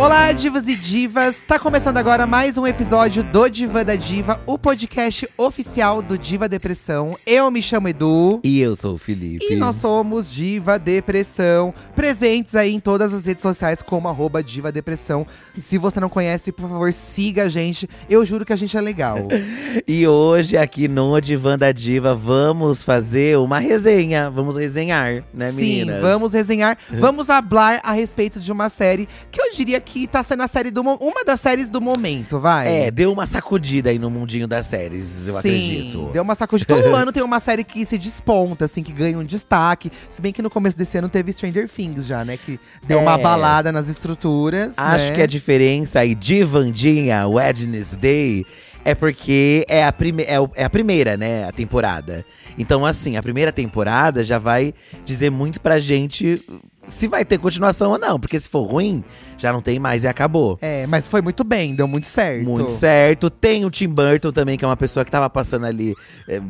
[0.00, 1.44] Olá, divas e divas!
[1.46, 6.48] Tá começando agora mais um episódio do Diva da Diva, o podcast oficial do Diva
[6.48, 7.18] Depressão.
[7.26, 8.40] Eu me chamo Edu.
[8.42, 9.44] E eu sou o Felipe.
[9.50, 14.72] E nós somos Diva Depressão, presentes aí em todas as redes sociais como arroba Diva
[14.72, 15.26] Depressão.
[15.58, 17.86] Se você não conhece, por favor, siga a gente.
[18.08, 19.18] Eu juro que a gente é legal.
[19.86, 24.30] e hoje, aqui no Diva da Diva, vamos fazer uma resenha.
[24.30, 26.00] Vamos resenhar, né, Sim, meninas?
[26.00, 26.78] vamos resenhar.
[26.90, 30.70] vamos hablar a respeito de uma série que eu diria que tá sendo a série
[30.70, 32.86] do uma das séries do momento, vai.
[32.86, 36.10] É, deu uma sacudida aí no mundinho das séries, eu Sim, acredito.
[36.12, 36.74] deu uma sacudida.
[36.74, 39.90] Todo ano tem uma série que se desponta, assim, que ganha um destaque.
[40.08, 42.36] Se bem que no começo desse ano teve Stranger Things já, né?
[42.36, 43.22] Que deu uma É.
[43.22, 44.78] balada nas estruturas.
[44.78, 45.14] Acho né?
[45.16, 48.44] que a diferença aí de Vandinha, Wednesday,
[48.84, 52.24] é porque é a, prime é, é a primeira, né, a temporada.
[52.58, 56.42] Então, assim, a primeira temporada já vai dizer muito pra gente
[56.90, 58.18] se vai ter continuação ou não.
[58.20, 59.02] Porque se for ruim,
[59.38, 60.58] já não tem mais e acabou.
[60.60, 62.44] É, mas foi muito bem, deu muito certo.
[62.44, 63.30] Muito certo.
[63.30, 65.94] Tem o Tim Burton também, que é uma pessoa que tava passando ali.
[66.28, 66.40] é,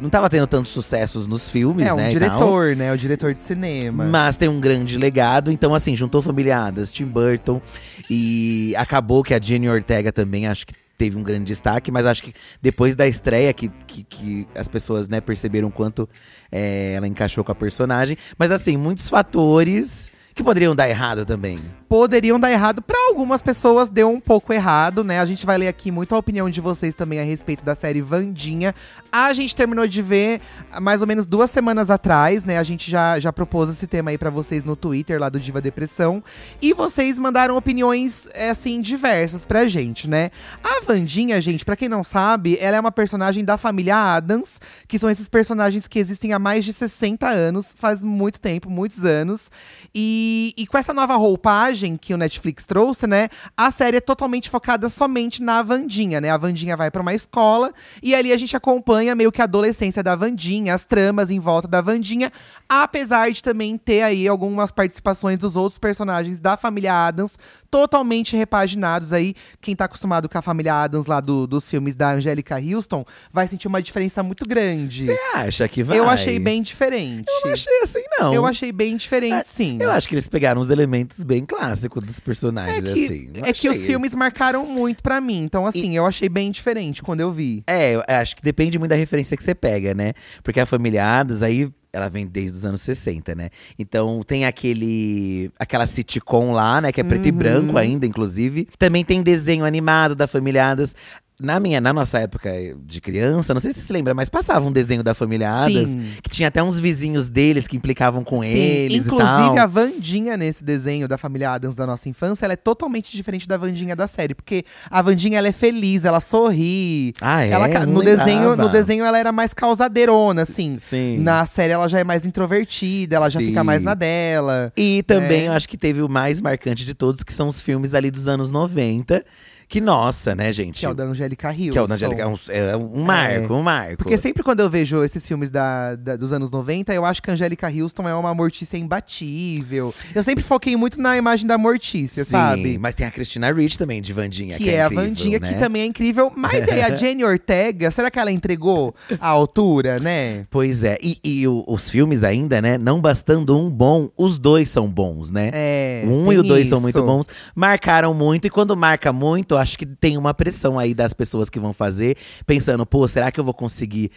[0.00, 2.10] não tava tendo tantos sucessos nos filmes, É, um né?
[2.10, 2.20] e tal.
[2.20, 2.92] diretor, né?
[2.92, 4.04] O diretor de cinema.
[4.04, 5.50] Mas tem um grande legado.
[5.50, 7.60] Então, assim, juntou familiadas, Tim Burton.
[8.08, 11.90] E acabou que a Jenny Ortega também, acho que teve um grande destaque.
[11.90, 16.08] Mas acho que depois da estreia, que, que, que as pessoas né, perceberam quanto
[16.52, 18.18] é, ela encaixou com a personagem.
[18.36, 21.60] Mas, assim, muitos fatores que poderiam dar errado também.
[21.88, 22.80] poderiam dar errado.
[22.82, 25.18] Pra algumas pessoas deu um pouco errado, né?
[25.18, 28.00] A gente vai ler aqui muito a opinião de vocês também a respeito da série
[28.02, 28.74] Vandinha.
[29.10, 30.40] A gente terminou de ver
[30.80, 32.58] mais ou menos duas semanas atrás, né?
[32.58, 35.60] A gente já, já propôs esse tema aí pra vocês no Twitter lá do Diva
[35.62, 36.22] Depressão.
[36.60, 40.30] E vocês mandaram opiniões, é, assim, diversas pra gente, né?
[40.62, 44.98] A Vandinha, gente, pra quem não sabe, ela é uma personagem da família Adams, que
[44.98, 49.50] são esses personagens que existem há mais de 60 anos, faz muito tempo, muitos anos.
[49.94, 53.28] E, e com essa nova roupagem que o Netflix trouxe, né?
[53.56, 56.30] A série é totalmente focada somente na Vandinha, né?
[56.30, 60.02] A Vandinha vai pra uma escola e ali a gente acompanha meio que a adolescência
[60.02, 62.32] da Vandinha, as tramas em volta da Vandinha,
[62.68, 67.36] apesar de também ter aí algumas participações dos outros personagens da família Adams,
[67.70, 69.34] totalmente repaginados aí.
[69.60, 73.46] Quem tá acostumado com a família Adams lá do- dos filmes da Angélica Houston vai
[73.48, 75.06] sentir uma diferença muito grande.
[75.06, 75.98] Você acha que vai?
[75.98, 77.28] Eu achei bem diferente.
[77.28, 78.34] Eu não achei assim, não.
[78.34, 79.78] Eu achei bem diferente, É, sim.
[79.80, 83.30] Eu acho que eles pegaram os elementos bem clássicos dos personagens, É que, assim.
[83.44, 85.42] É que os filmes marcaram muito pra mim.
[85.42, 87.62] Então, assim, eu achei bem diferente quando eu vi.
[87.66, 90.12] É, eu acho que depende muito da referência que você pega, né?
[90.42, 93.48] Porque a família Adams, aí ela vem desde os anos 60, né?
[93.78, 95.50] Então tem aquele.
[95.58, 96.92] aquela sitcom lá, né?
[96.92, 97.36] Que é preto e Uhum.
[97.38, 98.68] branco ainda, inclusive.
[98.78, 100.94] Também tem desenho animado da família Adams.
[101.40, 102.50] Na minha, na nossa época
[102.84, 105.88] de criança, não sei se você se lembra, mas passava um desenho da família Adams
[105.90, 106.10] Sim.
[106.20, 110.36] que tinha até uns vizinhos deles que implicavam com Sim, eles e inclusive a Vandinha
[110.36, 114.08] nesse desenho da família Adams da nossa infância, ela é totalmente diferente da Vandinha da
[114.08, 117.12] série, porque a Vandinha ela é feliz, ela sorri.
[117.20, 117.50] Ah, é?
[117.50, 120.76] Ela no desenho, no desenho ela era mais causadeirona, assim.
[120.80, 121.18] Sim.
[121.18, 123.46] Na série ela já é mais introvertida, ela já Sim.
[123.46, 124.72] fica mais na dela.
[124.76, 125.48] E também É.
[125.48, 128.26] eu acho que teve o mais marcante de todos, que são os filmes ali dos
[128.26, 129.24] anos 90.
[129.68, 130.80] Que, nossa, né, gente?
[130.80, 131.70] Que é o da Angélica Houston.
[131.72, 132.22] Que é o da Angélica.
[132.22, 133.98] É um, é um marco, um marco.
[133.98, 137.30] Porque sempre quando eu vejo esses filmes da, da- dos anos 90, eu acho que
[137.30, 139.94] a Angélica Houston é uma Mortícia imbatível.
[140.14, 142.78] Eu sempre foquei muito na imagem da Mortícia, Sim, sabe?
[142.78, 144.56] Mas tem a Christina Ricci também, de Vandinha.
[144.56, 145.52] Que, Que, é, a incrível, Vandinha, né?
[145.52, 146.32] que também é incrível.
[146.34, 150.46] Mas aí a Jenny Ortega, será que ela entregou a altura, né?
[150.50, 150.96] Pois é.
[151.02, 152.78] E, e o- os filmes ainda, né?
[152.78, 155.50] Não bastando um bom, os dois são bons, né?
[155.52, 156.04] É.
[156.06, 156.82] Um e o dois são isso.
[156.82, 157.26] muito bons.
[157.54, 161.58] Marcaram muito, e quando marca muito, acho que tem uma pressão aí das pessoas que
[161.58, 164.10] vão fazer, pensando, pô, será que eu vou conseguir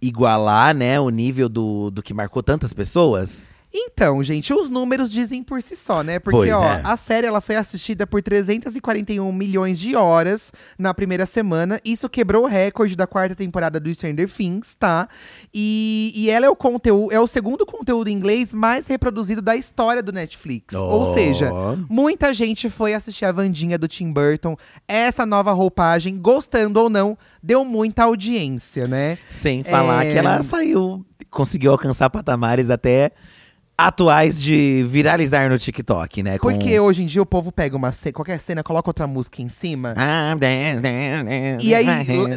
[0.00, 3.50] igualar, né, o nível do, do que marcou tantas pessoas?
[3.76, 6.20] Então, gente, os números dizem por si só, né?
[6.20, 6.82] Porque, Pois ó, é.
[6.84, 11.80] a série ela foi assistida por 341 milhões de horas na primeira semana.
[11.84, 15.08] Isso quebrou o recorde da quarta temporada do Stranger Things, tá?
[15.52, 19.56] E, e ela é o conteúdo, é o segundo conteúdo em inglês mais reproduzido da
[19.56, 20.72] história do Netflix.
[20.74, 21.12] Ou Oh.
[21.14, 21.50] seja,
[21.90, 24.56] muita gente foi assistir a Vandinha do Tim Burton.
[24.86, 29.18] Essa nova roupagem, gostando ou não, deu muita audiência, né?
[29.28, 30.12] Sem falar É.
[30.12, 33.10] que ela saiu, conseguiu alcançar patamares até
[33.76, 36.38] atuais de viralizar no TikTok, né?
[36.38, 39.42] com- Porque hoje em dia o povo pega uma ce- qualquer cena, coloca outra música
[39.42, 39.94] em cima.
[39.96, 40.36] Ah,
[41.60, 41.86] E aí,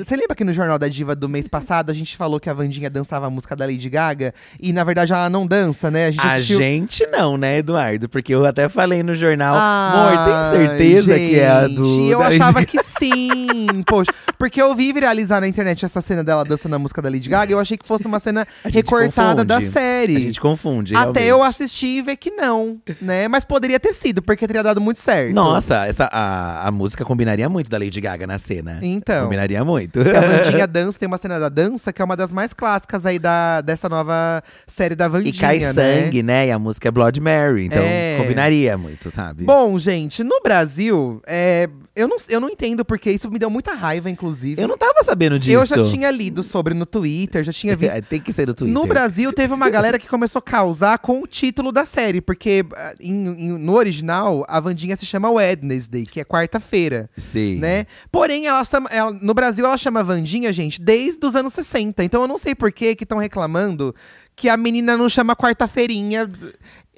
[0.03, 2.53] você lembra que no Jornal da Diva do mês passado a gente falou que a
[2.53, 4.33] Vandinha dançava a música da Lady Gaga?
[4.59, 6.07] E na verdade ela não dança, né?
[6.07, 6.57] A gente A assistiu.
[6.59, 8.09] gente não, né, Eduardo?
[8.09, 10.11] Porque eu até falei no jornal, Ah,
[10.51, 11.85] amor, tem certeza que é a do.
[11.95, 14.11] gente, Eu achava que Sim, poxa.
[14.38, 17.51] Porque eu vi viralizar na internet essa cena dela dançando a música da Lady Gaga.
[17.51, 19.71] Eu achei que fosse uma cena recortada da confunde.
[19.71, 20.15] série.
[20.15, 20.95] A gente confunde.
[20.95, 21.27] Até realmente.
[21.27, 23.27] eu assistir e ver que não, né?
[23.27, 25.33] Mas poderia ter sido, porque teria dado muito certo.
[25.33, 28.79] Nossa, essa, a, a música combinaria muito da Lady Gaga na cena.
[28.81, 29.23] Então.
[29.23, 30.03] Combinaria muito.
[30.03, 33.05] Que a Vandinha dança, tem uma cena da dança que é uma das mais clássicas
[33.05, 35.73] aí da, dessa nova série da Vandinha, E cai né?
[35.73, 36.47] sangue, né?
[36.47, 37.65] E a música é Blood Mary.
[37.65, 38.15] Então É.
[38.19, 39.44] combinaria muito, sabe?
[39.44, 43.73] Bom, gente, no Brasil, é, eu, não, eu não entendo porque isso me deu muita
[43.73, 44.61] raiva, inclusive.
[44.61, 45.55] eu não tava sabendo disso.
[45.57, 47.94] Eu já tinha lido sobre no Twitter, já tinha visto.
[47.94, 48.73] É, Tem que ser do Twitter.
[48.73, 52.65] No Brasil, teve uma galera que começou a causar com o título da série, porque
[52.75, 57.09] ah, em- em- no original, a Vandinha se chama Wednesday, que é quarta-feira.
[57.17, 57.57] Sim.
[57.57, 57.85] Né?
[58.11, 58.61] Porém, ela,
[58.91, 62.03] ela- no Brasil ela chama Vandinha, gente, desde os anos 60.
[62.03, 63.94] Então eu não sei por que estão reclamando
[64.35, 66.29] que a menina não chama quarta-feirinha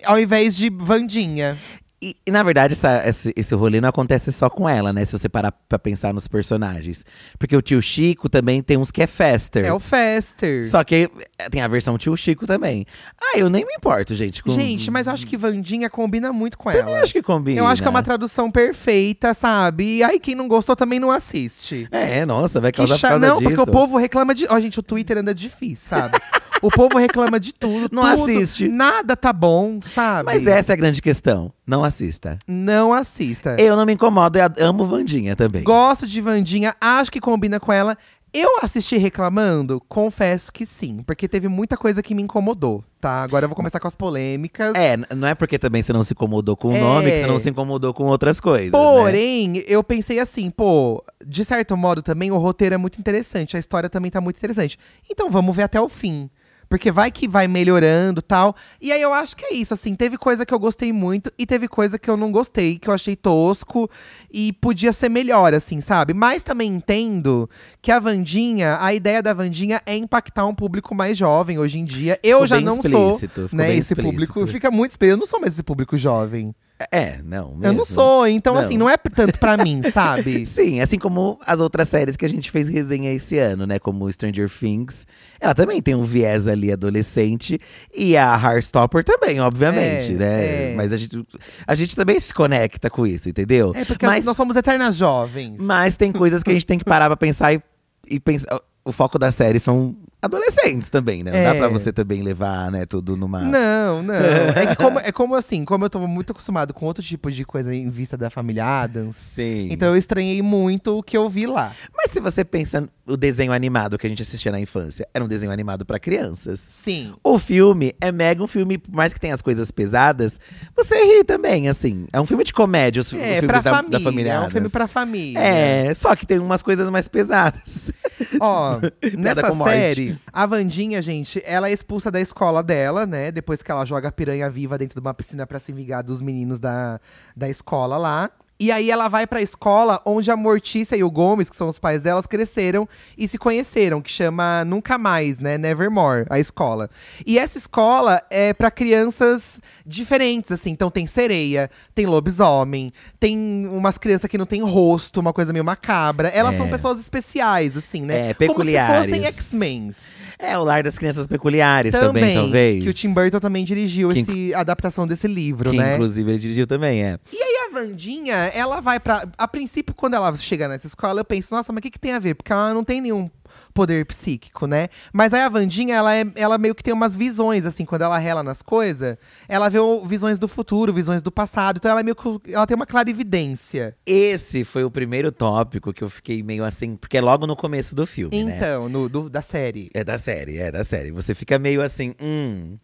[0.05, 1.57] ao invés de Vandinha.
[2.01, 5.03] E, e, na verdade, essa- esse, esse rolê não acontece só com ela, né?
[5.03, 7.05] Se você parar pra pensar nos personagens.
[7.37, 9.65] Porque o tio Chico também tem uns que é Fester.
[9.65, 10.65] É o Fester.
[10.65, 12.85] Só que é, tem a versão tio Chico também.
[13.21, 14.41] Ah, eu nem me importo, gente.
[14.41, 14.51] Com...
[14.51, 17.03] Gente, mas eu acho que Vandinha combina muito com Também ela.
[17.03, 17.59] acho que combina.
[17.59, 19.97] Eu acho que é uma tradução perfeita, sabe?
[19.97, 21.85] E aí, quem não gostou também não assiste.
[21.91, 23.49] É, nossa, vai Que causar por cha- Não, disso.
[23.51, 24.47] porque o povo reclama de.
[24.49, 26.17] Ó, gente, o Twitter anda difícil, sabe?
[26.61, 27.89] o povo reclama de tudo.
[27.93, 28.67] Não tudo, assiste.
[28.69, 30.25] Nada tá bom, sabe?
[30.25, 31.51] Mas essa é a grande questão.
[31.69, 32.39] Não assista.
[32.47, 33.55] Não assista.
[33.59, 35.63] Eu não me incomodo, eu amo Vandinha também.
[35.63, 37.95] Gosto de Vandinha, acho que combina com ela.
[38.33, 39.79] Eu assisti reclamando?
[39.87, 43.23] Confesso que sim, porque teve muita coisa que me incomodou, tá?
[43.23, 44.73] Agora eu vou começar com as polêmicas.
[44.75, 46.79] É, não é porque também você não se incomodou com o É.
[46.79, 48.71] nome que você não se incomodou com outras coisas.
[48.71, 48.77] né?
[48.79, 53.59] Porém, eu pensei assim, pô, de certo modo também o roteiro é muito interessante, a
[53.59, 54.77] história também tá muito interessante.
[55.09, 56.29] Então vamos ver até o fim.
[56.69, 58.55] Porque vai que vai melhorando tal.
[58.79, 59.95] E aí eu acho que é isso, assim.
[59.95, 62.93] Teve coisa que eu gostei muito e teve coisa que eu não gostei, que eu
[62.93, 63.89] achei tosco
[64.31, 66.13] e podia ser melhor, assim, sabe?
[66.13, 67.49] Mas também entendo
[67.81, 71.85] que a Vandinha, a ideia da Vandinha é impactar um público mais jovem hoje em
[71.85, 72.19] dia.
[72.21, 73.19] Eu Ficou já não sou,
[73.51, 73.71] né?
[73.71, 74.01] Esse explícito.
[74.03, 75.15] público fica muito explícito.
[75.15, 76.53] Eu não sou mais esse público jovem.
[76.91, 77.51] É, não.
[77.61, 77.85] Eu não mesmo.
[77.85, 78.61] sou, então Não.
[78.61, 80.45] assim, não é tanto pra mim, sabe?
[80.45, 83.79] Sim, assim como as outras séries que a gente fez resenha esse ano, né?
[83.79, 85.05] Como Stranger Things.
[85.41, 87.59] Ela também tem um viés ali adolescente.
[87.93, 90.71] E a Heartstopper também, obviamente, É, né?
[90.71, 90.73] é.
[90.75, 91.21] Mas a gente,
[91.67, 93.71] a gente também se conecta com isso, entendeu?
[93.75, 95.57] É porque mas, nós somos eternas jovens.
[95.59, 97.61] mas tem coisas que a gente tem que parar pra pensar e,
[98.07, 98.57] e pensar.
[98.85, 101.31] O foco da série são adolescentes também, né?
[101.31, 101.59] Não dá É.
[101.59, 103.41] pra você também levar, né, tudo numa.
[103.41, 104.15] Não, não.
[104.55, 107.45] É, que como, é como assim, como eu tô muito acostumado com outro tipo de
[107.45, 109.15] coisa em vista da família Adams.
[109.15, 109.69] Sim.
[109.71, 111.71] Então eu estranhei muito o que eu vi lá.
[111.95, 115.27] Mas se você pensa o desenho animado que a gente assistia na infância, era um
[115.27, 116.59] desenho animado pra crianças.
[116.59, 117.13] Sim.
[117.23, 120.39] O filme é mega um filme, por mais que tenha as coisas pesadas,
[120.75, 122.07] você ri também, assim.
[122.11, 123.99] É um filme de comédia, os, os É, filmes pra da, família.
[123.99, 124.31] da família.
[124.33, 125.39] é um filme pra família.
[125.39, 127.91] É, só que tem umas coisas mais pesadas.
[128.39, 128.79] Ó,
[129.17, 129.71] nessa com morte.
[129.71, 133.31] série, a Vandinha, gente, ela é expulsa da escola dela, né?
[133.31, 136.21] Depois que ela joga a piranha viva dentro de uma piscina pra se vingar dos
[136.21, 136.99] meninos da,
[137.35, 138.31] da escola lá.
[138.61, 141.79] E aí ela vai pra escola onde a Mortícia e o Gomes, que são os
[141.79, 145.57] pais delas, cresceram e se conheceram, que chama Nunca Mais, né?
[145.57, 146.89] Nevermore, a escola.
[147.25, 150.71] E essa escola é pra crianças diferentes, assim.
[150.71, 155.63] Então tem sereia, tem lobisomem, tem umas crianças que não tem rosto, uma coisa meio
[155.63, 156.27] macabra.
[156.27, 156.57] Elas É.
[156.57, 158.31] são pessoas especiais, assim, né?
[158.31, 158.93] É, peculiares.
[158.93, 159.91] Como se fossem X-Men.
[160.37, 162.83] É o Lar das Crianças Peculiares também, talvez.
[162.83, 165.93] Que o Tim Burton também dirigiu Que essa adaptação desse livro, Que né?
[165.93, 167.17] inclusive ele dirigiu também, é.
[167.31, 169.27] E aí a Vandinha, ela vai pra.
[169.37, 172.13] A princípio, quando ela chega nessa escola, eu penso, nossa, mas o que, que tem
[172.13, 172.35] a ver?
[172.35, 173.29] Porque ela não tem nenhum
[173.73, 174.89] poder psíquico, né?
[175.11, 178.17] Mas aí a Vandinha, ela, é, ela meio que tem umas visões, assim, quando ela
[178.17, 181.77] rela nas coisas, ela vê visões do futuro, visões do passado.
[181.77, 182.53] Então ela é meio que.
[182.53, 183.95] Ela tem uma clarividência.
[184.05, 187.95] Esse foi o primeiro tópico que eu fiquei meio assim, porque é logo no começo
[187.95, 188.57] do filme, né?
[188.57, 189.89] Então, no, do- da série.
[189.93, 191.11] É da série, é da série.
[191.11, 192.77] Você fica meio assim, hum.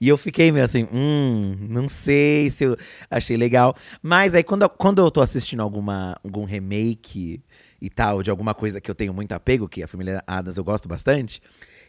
[0.00, 2.76] E eu fiquei meio assim, hum, não sei se eu
[3.10, 3.76] achei legal.
[4.02, 7.42] Mas aí quando, eu- quando eu tô assistindo alguma, algum remake
[7.82, 10.64] e tal, de alguma coisa que eu tenho muito apego, que a família Adams eu
[10.64, 11.42] gosto bastante,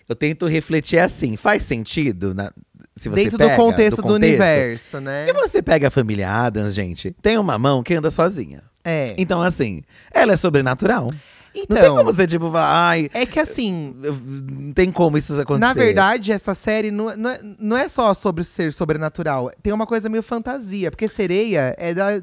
[0.09, 2.51] eu tento refletir assim, faz sentido na,
[2.97, 5.31] se você Dentro pega, do contexto do, universo, E né?
[5.33, 8.61] você pega a família Adams, gente, tem uma mão que anda sozinha.
[8.83, 9.13] É.
[9.17, 11.07] Então, assim, ela é sobrenatural.
[11.53, 15.33] Então, não tem como você, tipo, falar, ai, é que assim, não tem como isso
[15.33, 15.59] acontecer.
[15.59, 19.51] Na verdade, essa série não, não, é, não é só sobre ser sobrenatural.
[19.61, 20.89] Tem uma coisa meio fantasia.
[20.91, 22.21] Porque sereia é da.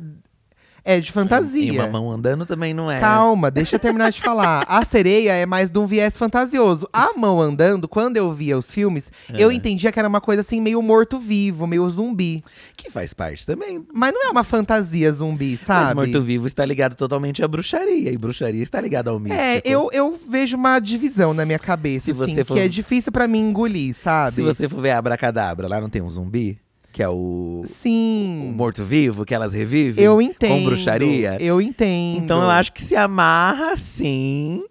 [0.85, 1.73] É de fantasia.
[1.73, 2.99] E uma mão andando também não é.
[3.01, 4.65] Calma, deixa eu terminar de falar.
[4.69, 6.89] A sereia é mais de um viés fantasioso.
[6.93, 10.61] A mão andando, quando eu via os filmes, eu entendia que era uma coisa assim,
[10.61, 12.43] meio morto-vivo, meio zumbi.
[12.77, 13.85] Que faz parte também.
[13.93, 15.95] Mas não é uma fantasia zumbi, Mas sabe?
[15.95, 18.11] morto-vivo está ligado totalmente à bruxaria.
[18.11, 19.41] E bruxaria está ligada ao místico.
[19.43, 22.69] É, eu, eu vejo uma divisão na minha cabeça, Se assim, você for- que é
[22.69, 24.33] difícil pra mim engolir, sabe?
[24.33, 26.59] Se você for ver a Abracadabra, lá não tem um zumbi?
[26.99, 28.52] Que é o, o Sim.
[28.57, 30.05] morto-vivo, que elas revivem?
[30.05, 30.50] Eu entendo.
[30.50, 31.37] Com bruxaria?
[31.40, 32.25] Eu entendo.
[32.25, 34.64] Então eu acho que se amarra sim.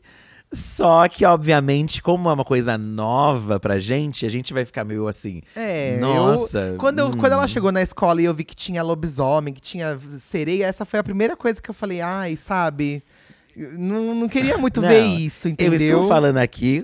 [0.52, 5.08] Só que, obviamente, como é uma coisa nova pra gente, a gente vai ficar meio
[5.08, 5.42] assim.
[5.56, 6.60] É, Nossa.
[6.74, 7.12] eu- quando, eu- hum.
[7.18, 10.84] quando ela chegou na escola e eu vi que tinha lobisomem, que tinha sereia, essa
[10.84, 13.02] foi a primeira coisa que eu falei, ai, sabe?
[13.56, 15.80] Não, não queria muito Não, ver isso, entendeu?
[15.80, 16.84] Eu estou falando aqui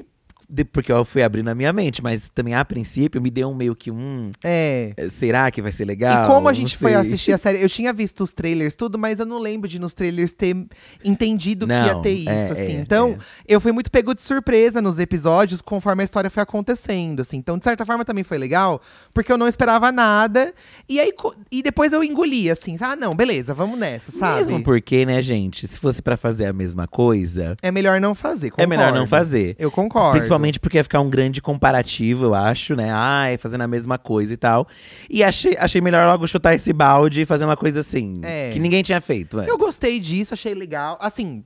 [0.49, 3.55] de- porque eu fui abrindo a minha mente, mas também a princípio me deu um
[3.55, 4.31] meio que um.
[4.43, 4.93] É.
[5.17, 6.25] Será que vai ser legal?
[6.25, 9.19] E como a gente foi assistir a série, eu tinha visto os trailers, tudo, mas
[9.19, 10.55] eu não lembro de nos trailers ter
[11.03, 12.77] entendido que Não, ia ter isso, é, assim.
[12.77, 13.53] é, então, é.
[13.55, 17.37] eu fui muito pego de surpresa nos episódios conforme a história foi acontecendo, assim.
[17.37, 18.81] Então, de certa forma, também foi legal,
[19.13, 20.53] porque eu não esperava nada.
[20.87, 21.11] E aí,
[21.51, 24.37] e depois eu engoli, assim, ah, não, beleza, vamos nessa, sabe?
[24.39, 28.51] Mesmo porque, né, gente, se fosse pra fazer a mesma coisa, É melhor não fazer,
[28.57, 29.09] é melhor não concordo.
[29.09, 29.55] fazer.
[29.59, 30.11] Eu concordo.
[30.11, 32.89] Principalmente porque ia ficar um grande comparativo, eu acho, né?
[32.91, 34.67] Ai, fazendo a mesma coisa e tal.
[35.09, 38.51] E achei, achei melhor logo chutar esse balde e fazer uma coisa assim, É.
[38.51, 39.49] que ninguém tinha feito antes.
[39.49, 40.97] Eu gostei disso, achei legal.
[41.01, 41.43] Assim,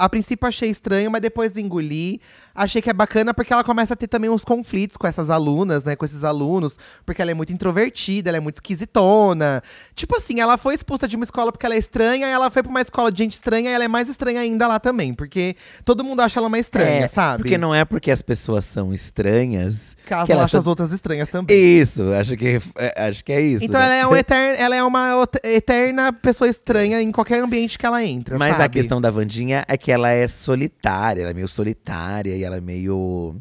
[0.00, 2.20] a princípio achei estranho, mas depois engoli.
[2.54, 5.84] Achei que é bacana porque ela começa a ter também uns conflitos com essas alunas,
[5.84, 5.94] né?
[5.94, 6.78] Com esses alunos.
[7.04, 9.62] Porque ela é muito introvertida, ela é muito esquisitona.
[9.94, 12.62] Tipo assim, ela foi expulsa de uma escola porque ela é estranha, e ela foi
[12.62, 15.12] pra uma escola de gente estranha e ela é mais estranha ainda lá também.
[15.12, 15.54] Porque
[15.84, 17.42] todo mundo acha ela uma estranha, É, sabe?
[17.42, 20.66] Porque não é porque as pessoas são estranhas Que elas que não elas acham as
[20.66, 21.54] outras estranhas também.
[21.56, 23.64] Isso, acho que, é, acho que é isso.
[23.64, 23.86] Então né?
[23.86, 24.14] ela é, um
[24.58, 28.64] ela é uma eterna pessoa estranha em qualquer ambiente que ela entra, Mas sabe?
[28.64, 32.56] a questão da Vandinha é que ela é solitária, ela é meio solitária e ela
[32.56, 33.36] é meio.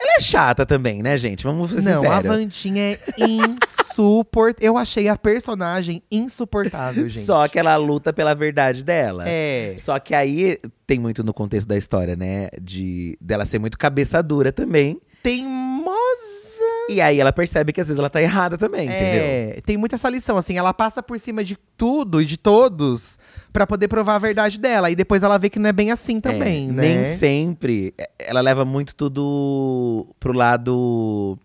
[0.00, 1.42] Ela é chata também, né, gente?
[1.42, 2.20] Vamos ser Não, a.
[2.20, 4.56] Vandinha é insuportável.
[4.60, 7.24] Eu achei a personagem insuportável, gente.
[7.24, 9.24] Só que ela luta pela verdade dela.
[9.26, 9.74] É.
[9.76, 12.48] Só que aí tem muito no contexto da história, né?
[12.60, 15.00] De dela ser muito cabeça dura também.
[15.22, 15.77] Teimosa.
[16.88, 19.22] E aí ela percebe que às vezes ela tá errada também, entendeu?
[19.22, 23.18] É, tem muita essa lição, assim, ela passa por cima de tudo e de todos
[23.52, 24.90] pra poder provar a verdade dela.
[24.90, 26.82] E depois ela vê que não é bem assim também, É, né?
[27.04, 27.92] Nem sempre.
[27.98, 31.38] é, Ela leva muito tudo pro lado.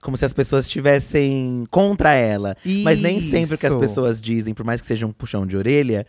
[0.00, 2.56] Como se as pessoas estivessem contra ela.
[2.82, 3.78] Mas nem sempre o que as Isso.
[3.80, 6.06] pessoas dizem, por mais que seja um puxão de orelha,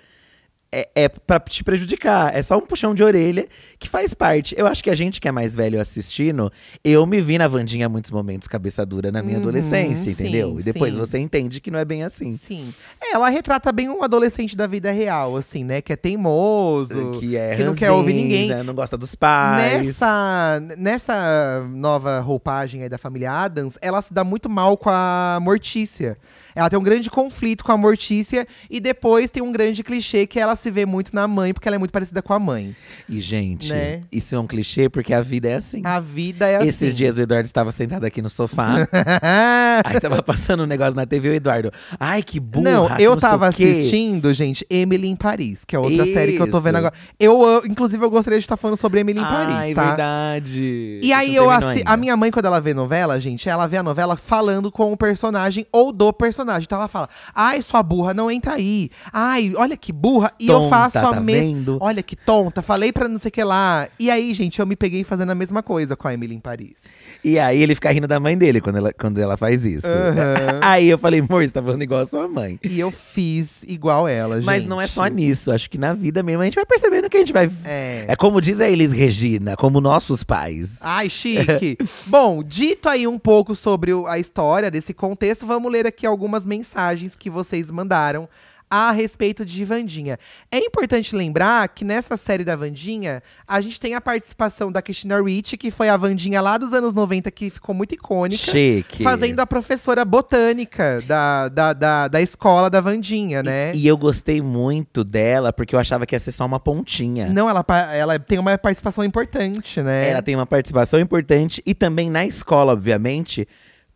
[0.72, 2.36] é, é pra te prejudicar.
[2.36, 3.48] É só um puxão de orelha
[3.78, 4.56] que faz parte.
[4.58, 6.52] Eu acho que a gente que é mais velho assistindo,
[6.84, 10.60] eu me vi na Vandinha muitos momentos cabeça dura na minha Uhum, adolescência, sim, entendeu?
[10.60, 11.00] E depois sim.
[11.00, 12.34] você entende que não é bem assim.
[12.34, 12.74] Sim.
[13.02, 15.82] É, ela retrata bem um adolescente da vida real, assim, né?
[15.82, 18.64] Que é teimoso, Que é que não quer ouvir ninguém.
[18.64, 19.86] Não gosta dos pais.
[19.86, 25.40] Nessa, nessa nova roupagem aí da família Adams, ela se dá muito mal com a
[25.42, 26.18] Mortícia.
[26.56, 30.40] Ela tem um grande conflito com a Mortícia e depois tem um grande clichê que
[30.40, 32.76] ela se vê muito na mãe, porque ela é muito parecida com a mãe.
[33.10, 34.02] E, gente, Né?
[34.12, 35.82] isso é um clichê porque a vida é assim.
[35.84, 36.68] A vida é assim.
[36.68, 38.76] Esses dias o Eduardo estava sentado aqui no sofá.
[39.84, 41.72] aí tava passando um negócio na TV e o Eduardo.
[42.00, 42.64] Ai, que burra!
[42.64, 46.34] Não, eu não tava o quê." assistindo, gente, Emily em Paris, que é outra série
[46.34, 46.62] que eu tô Isso.
[46.62, 46.94] vendo agora.
[47.20, 49.88] Eu, inclusive, eu gostaria de estar falando sobre Emily em Ai, Paris, tá?
[49.88, 51.00] verdade.
[51.02, 51.82] E aí eu assi...
[51.86, 54.98] A minha mãe, quando ela vê novela, gente, ela vê a novela falando com o
[54.98, 56.64] personagem ou do personagem.
[56.66, 58.90] Então ela fala: Ai, sua burra, não entra aí.
[59.12, 60.32] Ai, olha que burra.
[60.40, 61.42] E eu faço a tá mesma.
[61.42, 61.78] vendo?
[61.82, 63.88] Olha que tonta, falei pra não sei o que lá.
[64.00, 66.84] E aí, gente, eu me peguei fazendo a mesma coisa com a Emily em Paris.
[67.24, 69.88] E aí ele fica rindo da mãe dele quando ela, quando ela faz isso.
[69.88, 70.60] Aham.
[70.62, 72.60] aí eu falei, amor, você tá falando igual a sua mãe.
[72.64, 74.46] E eu fiz igual ela, gente.
[74.46, 75.52] Mas não é só nisso.
[75.52, 77.50] Acho que na vida mesmo a gente vai percebendo que a gente vai.
[77.66, 78.06] É.
[78.08, 80.80] É como diz a Elis Regina, como nossos pais.
[80.82, 81.78] Ai, chique.
[82.08, 87.16] Bom, dito aí um pouco sobre a história desse contexto, vamos ler aqui algumas mensagens
[87.16, 88.28] que vocês mandaram
[88.72, 90.18] a respeito de Vandinha.
[90.50, 95.22] É importante lembrar que nessa série da Vandinha, a gente tem a participação da Christina
[95.22, 98.38] Ricci, que foi a Vandinha lá dos anos 90, que ficou muito icônica.
[98.42, 99.04] Chique.
[99.04, 103.76] Fazendo a professora botânica da, da, da, da escola da Vandinha, né?
[103.76, 107.28] E eu gostei muito dela, porque eu achava que ia ser só uma pontinha.
[107.28, 110.10] Não, ela, ela tem uma participação importante, né?
[110.10, 113.46] Ela tem uma participação importante e também na escola, obviamente.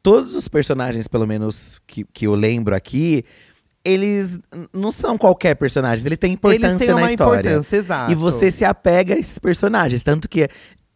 [0.03, 3.25] Todos os personagens, pelo menos que, que eu lembro aqui,
[3.85, 4.39] eles
[4.73, 7.39] não são qualquer personagem, eles têm importância Eles têm na uma história.
[7.39, 8.11] importância, exato.
[8.11, 10.01] E você se apega a esses personagens.
[10.01, 10.49] Tanto que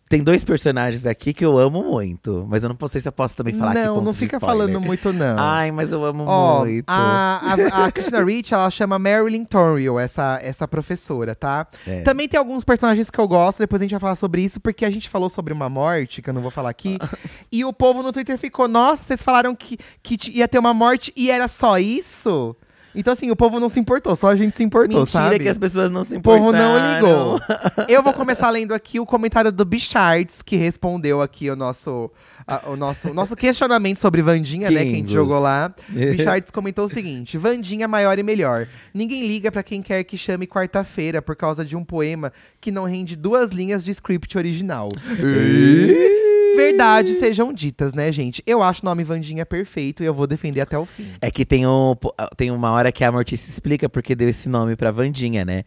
[0.10, 2.43] tem dois personagens aqui que eu amo muito.
[2.50, 5.38] Mas eu não sei se eu posso também falar não, não fica falando muito, não.
[5.38, 6.89] Ai, mas eu amo Ó, muito.
[6.89, 11.67] a, a, a Christina Ricci, ela chama Marilyn Toriel, essa, essa professora, tá?
[11.86, 12.01] É.
[12.01, 14.84] Também tem alguns personagens que eu gosto, depois a gente vai falar sobre isso, porque
[14.84, 16.98] a gente falou sobre uma morte, que eu não vou falar aqui,
[17.51, 21.13] e o povo no Twitter ficou, nossa, vocês falaram que, que ia ter uma morte
[21.15, 22.55] e era só isso?
[23.00, 25.39] Então, assim, o povo não se importou, só a gente se importou, Mentira sabe?
[25.39, 26.46] que as pessoas não se O importaram.
[26.46, 27.41] povo não ligou.
[27.88, 32.12] Eu vou começar lendo aqui o comentário do Bichards, que respondeu aqui o nosso,
[32.46, 34.75] a- o nosso, nosso questionamento sobre Vandinha, né?
[34.75, 35.12] Que a gente Kingos.
[35.12, 35.74] jogou lá.
[35.89, 38.68] Bichards comentou o seguinte: Vandinha maior e melhor.
[38.94, 42.84] Ninguém liga pra quem quer que chame quarta-feira por causa de um poema que não
[42.84, 44.89] rende duas linhas de script original.
[46.56, 48.44] Verdades sejam ditas, né, gente?
[48.46, 51.08] Eu acho o nome Vandinha perfeito e eu vou defender até o fim.
[51.22, 51.96] É que tem, um,
[52.36, 55.63] tem uma hora que a Mortícia explica porque deu esse nome pra Vandinha, né?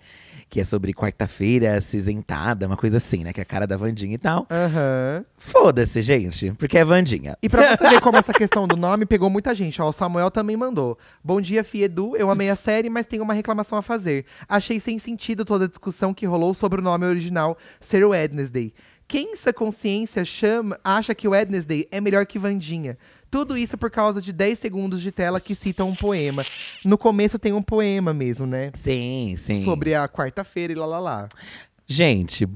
[0.49, 3.33] Que é sobre quarta-feira cinzentada, uma coisa assim, né?
[3.33, 4.47] Que é a cara da Vandinha e tal.
[4.51, 5.25] Aham.
[5.37, 7.39] Foda-se, gente, porque é Vandinha.
[7.43, 10.31] E pra você ver como essa questão do nome pegou muita gente, ó, o Samuel
[10.31, 10.99] também mandou.
[11.25, 14.27] Bom dia, Fiedu, eu amei a série, mas tenho uma reclamação a fazer.
[14.47, 18.75] Achei sem sentido toda a discussão que rolou sobre o nome original ser o Wednesday.
[19.09, 22.97] Quem em sua consciência chama, acha que o Wednesday é melhor que Vandinha?
[23.33, 26.45] Tudo isso por causa de 10 segundos de tela que citam um poema.
[26.85, 28.71] No começo tem um poema mesmo, né?
[28.75, 29.65] Sim, sim.
[29.65, 31.29] Sobre a quarta-feira e lá lá lá.
[31.87, 32.47] Gente.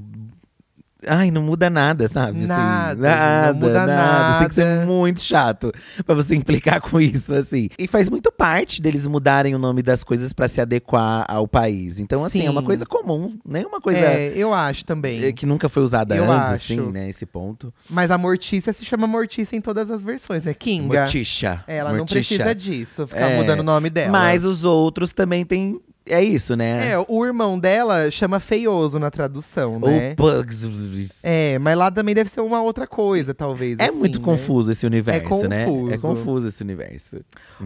[1.05, 2.39] Ai, não muda nada, sabe?
[2.39, 3.85] Assim, Nada, nada, não muda
[4.33, 4.85] Você tem que ser nada.
[4.87, 5.71] muito chato
[6.05, 7.69] pra você implicar com isso, assim.
[7.77, 11.99] E faz muito parte deles mudarem o nome das coisas pra se adequar ao país.
[11.99, 12.65] Então, assim, é uma Sim.
[12.65, 15.23] coisa comum, nem uma coisa É, eu acho também.
[15.23, 16.73] eh, que nunca foi usada Eu antes, acho.
[16.73, 17.09] assim, né?
[17.09, 17.71] Esse ponto.
[17.89, 20.53] Mas a Mortícia se chama Mortícia em todas as versões, né?
[20.53, 21.01] Kinga.
[21.01, 21.63] Morticia.
[21.67, 24.11] Ela não precisa disso, ficar É, mudando o nome dela.
[24.11, 25.79] Mas os outros também tem.
[26.09, 26.91] É isso, né?
[26.91, 30.15] É, o irmão dela chama Feioso na tradução, Ou né?
[30.15, 31.19] Pugs.
[31.23, 33.79] É, mas lá também deve ser uma outra coisa, talvez.
[33.79, 34.25] É assim, muito né?
[34.25, 35.63] confuso esse universo, né?
[35.63, 36.01] É confuso.
[36.01, 37.17] confuso esse universo.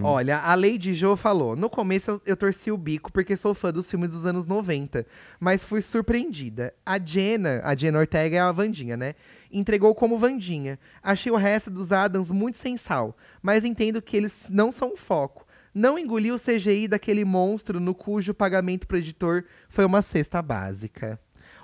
[0.01, 3.71] Olha, a Lady Jo falou: No começo eu, eu torci o bico porque sou fã
[3.71, 5.05] dos filmes dos anos 90,
[5.39, 6.73] mas fui surpreendida.
[6.85, 9.15] A Jenna, a Jenna Ortega é a Vandinha, né?
[9.51, 10.79] Entregou como Vandinha.
[11.03, 14.97] Achei o resto dos Adams muito sem sal, mas entendo que eles não são o
[14.97, 15.45] foco.
[15.73, 21.19] Não engoli o CGI daquele monstro no cujo pagamento pro editor foi uma cesta básica.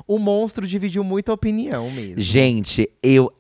[0.08, 2.22] O monstro dividiu muita opinião mesmo.
[2.22, 3.32] Gente, eu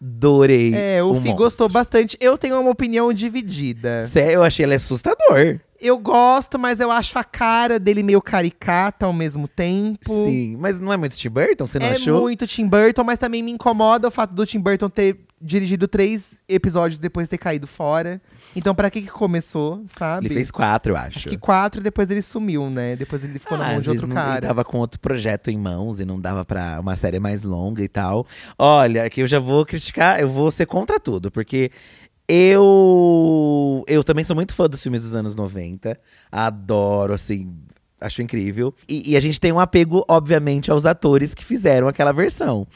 [0.00, 0.74] adorei.
[0.74, 1.34] É, o, Fi monstro.
[1.36, 2.16] gostou bastante.
[2.20, 4.02] Eu tenho uma opinião dividida.
[4.04, 5.60] Sério, eu achei ele assustador.
[5.80, 9.98] Eu gosto, mas eu acho a cara dele meio caricata ao mesmo tempo.
[10.06, 12.20] Sim, mas não é muito Tim Burton, você não É achou?
[12.20, 16.40] muito Tim Burton, mas também me incomoda o fato do Tim Burton ter dirigido três
[16.48, 18.22] episódios depois de ter caído fora.
[18.54, 20.26] Então, pra que que começou, sabe?
[20.26, 21.18] Ele fez quatro, eu acho.
[21.18, 22.94] Acho que quatro e depois ele sumiu, né?
[22.94, 24.46] Depois ele ficou na Ah, mão às de outro não- Ele cara.
[24.46, 27.88] tava com outro projeto em mãos e não dava pra uma série mais longa e
[27.88, 28.26] tal.
[28.56, 31.70] Olha, que eu já vou criticar, eu vou ser contra tudo, porque
[32.28, 35.98] eu eu também sou muito fã dos filmes dos anos 90.
[36.30, 37.52] Adoro, assim,
[38.02, 38.74] acho incrível.
[38.88, 42.66] E, e a gente tem um apego, obviamente, aos atores que fizeram aquela versão.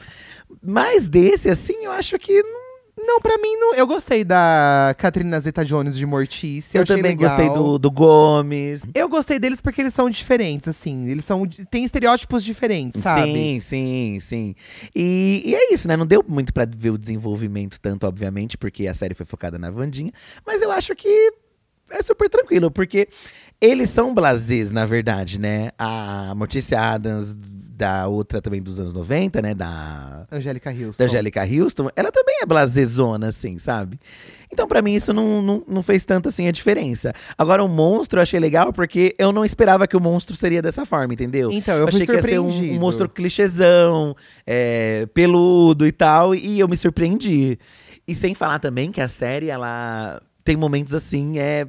[0.63, 2.67] Mas desse, assim, eu acho que não
[3.05, 3.75] Não, pra mim, não.
[3.75, 6.79] eu gostei da Catherine Zeta-Jones de Mortícia.
[6.79, 7.29] Eu também legal.
[7.29, 8.81] gostei do, do Gomes.
[8.95, 11.07] Eu gostei deles porque eles são diferentes, assim.
[11.07, 11.45] Eles são.
[11.69, 13.31] têm estereótipos diferentes, sabe?
[13.33, 14.55] Sim, sim, sim.
[14.95, 15.95] E, e é isso, né?
[15.95, 19.69] Não deu muito pra ver o desenvolvimento tanto, obviamente, porque a série foi focada na
[19.69, 20.11] Vandinha.
[20.45, 21.31] Mas eu acho que
[21.91, 23.07] é super tranquilo, porque
[23.59, 25.71] eles são blasés, na verdade, né?
[25.77, 27.35] A Mortícia Adams,
[27.77, 29.53] da outra também dos anos 90, né?
[29.53, 31.03] Da Angélica Houston.
[31.03, 33.99] da Angélica Houston, ela também é blasezona, assim, sabe?
[34.51, 37.13] Então, pra mim, isso não, não, não fez tanto assim a diferença.
[37.37, 40.85] Agora, o monstro eu achei legal porque eu não esperava que o monstro seria dessa
[40.85, 41.51] forma, entendeu?
[41.51, 44.15] Então, eu fui achei que ia ser um, um monstro clichêzão,
[44.45, 47.59] é, peludo e tal, e eu me surpreendi.
[48.07, 51.67] E sem falar também que a série, ela tem momentos assim, é.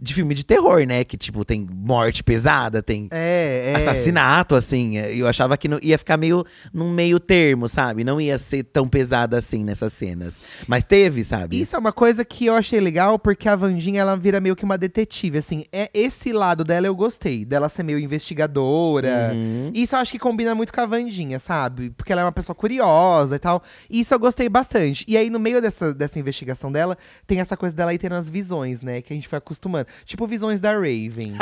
[0.00, 1.04] De filme de terror, né?
[1.04, 3.76] Que, tipo, tem morte pesada, tem É, é.
[3.76, 4.96] assassinato, assim.
[4.98, 8.04] Eu achava que não, ia ficar meio num meio termo, sabe?
[8.04, 10.42] Não ia ser tão pesada assim nessas cenas.
[10.66, 11.60] Mas teve, sabe?
[11.60, 14.64] Isso é uma coisa que eu achei legal, porque a Vandinha, ela vira meio que
[14.64, 15.64] uma detetive, assim.
[15.72, 19.32] É, esse lado dela eu gostei, dela ser meio investigadora.
[19.34, 19.70] Uhum.
[19.74, 21.90] Isso eu acho que combina muito com a Vandinha, sabe?
[21.90, 23.62] Porque ela é uma pessoa curiosa e tal.
[23.88, 25.04] Isso eu gostei bastante.
[25.08, 28.28] E aí, no meio dessa, dessa investigação dela, tem essa coisa dela aí tendo as
[28.28, 29.00] visões, né?
[29.00, 29.83] Que a gente foi acostumando.
[30.04, 31.36] Tipo visões da Raven.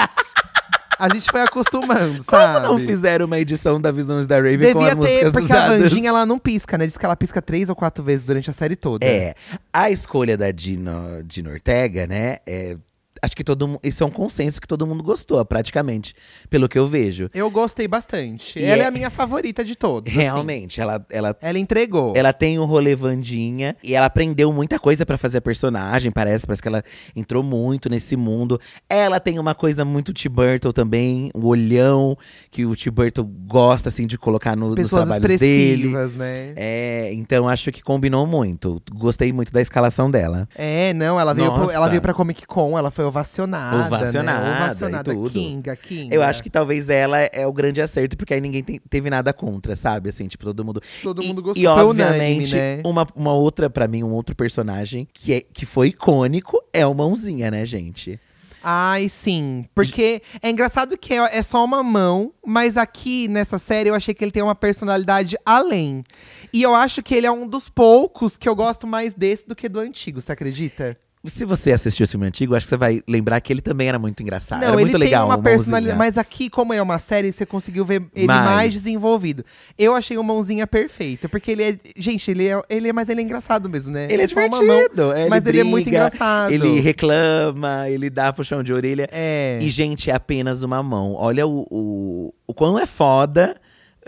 [0.99, 2.61] a gente foi acostumando, sabe?
[2.61, 5.53] Como não fizeram uma edição da Visões da Raven com as Devia ter, músicas porque
[5.53, 5.83] a usadas?
[5.83, 6.87] Vandinha, ela não pisca, né?
[6.87, 9.05] Diz que ela pisca três ou quatro vezes durante a série toda.
[9.05, 9.35] É,
[9.73, 12.39] a escolha da Dino, Dino Ortega, né?
[12.47, 12.77] é,
[13.23, 13.81] acho que todo mundo.
[13.83, 16.15] Isso é um consenso que todo mundo gostou, praticamente,
[16.51, 17.31] pelo que eu vejo.
[17.33, 18.59] Eu gostei bastante.
[18.59, 18.85] E ela é...
[18.85, 20.13] é- a minha favorita de todos.
[20.13, 20.21] assim.
[20.23, 22.13] Realmente, ela, ela Ela entregou.
[22.17, 26.47] Ela tem o rolê Vandinha e ela aprendeu muita coisa pra fazer a personagem, parece.
[26.47, 26.83] Parece que ela
[27.15, 28.61] entrou muito nesse mundo.
[28.89, 30.29] Ela tem uma coisa muito T.
[30.29, 32.17] Burton também, o olhão
[32.51, 32.91] que o T.
[32.91, 35.73] Burton gosta, assim, de colocar no, nos Pessoas trabalhos dele.
[35.87, 36.53] expressivas, né?
[36.57, 38.83] É, então acho que combinou muito.
[38.93, 40.49] Gostei muito da escalação dela.
[40.55, 43.87] É, não, ela veio, pro, ela veio pra Comic Con, ela foi ovacionada.
[43.87, 44.65] Ovacionada né?
[44.65, 45.15] Ovacionada.
[45.31, 46.15] Kinga, Kinga.
[46.15, 49.33] Eu acho que talvez ela é o grande acerto, porque aí ninguém tem- teve nada
[49.33, 50.09] contra, sabe?
[50.09, 50.81] Assim, tipo, todo mundo.
[51.03, 51.63] Todo E- mundo gostou.
[51.63, 52.83] E, obviamente, unânime, né?
[52.85, 56.95] uma, uma outra, pra mim, um outro personagem que, é, que foi icônico é o
[56.95, 58.19] Mãozinha, né, gente?
[58.65, 59.65] Ai, sim.
[59.75, 64.15] Porque é engraçado que é, é só uma mão, mas aqui nessa série eu achei
[64.15, 66.05] que ele tem uma personalidade além.
[66.53, 69.57] E eu acho que ele é um dos poucos que eu gosto mais desse do
[69.57, 70.97] que do antigo, você acredita?
[71.25, 73.99] Se você assistiu o filme antigo, acho que você vai lembrar que ele também era
[73.99, 74.61] muito engraçado.
[74.61, 75.23] Não, era ele muito legal.
[75.23, 75.57] tem uma o Mãozinha.
[75.57, 75.99] personalidade.
[75.99, 78.73] Mas aqui, como é uma série, você conseguiu ver ele mais, Mais.
[78.73, 79.45] desenvolvido.
[79.79, 81.29] Eu achei o mãozinha perfeito.
[81.29, 81.79] Porque ele é.
[81.97, 82.61] Gente, ele é.
[82.69, 84.09] Ele é mas ele é engraçado mesmo, né?
[84.11, 85.07] Ele é uma divertido.
[85.07, 86.51] mão, ele mas ele é muito briga, engraçado.
[86.51, 89.09] Ele reclama, ele dá puxão de orelha.
[89.13, 89.61] É.
[89.63, 91.15] E, gente, é apenas uma mão.
[91.15, 93.57] Olha o, o, o quão é foda.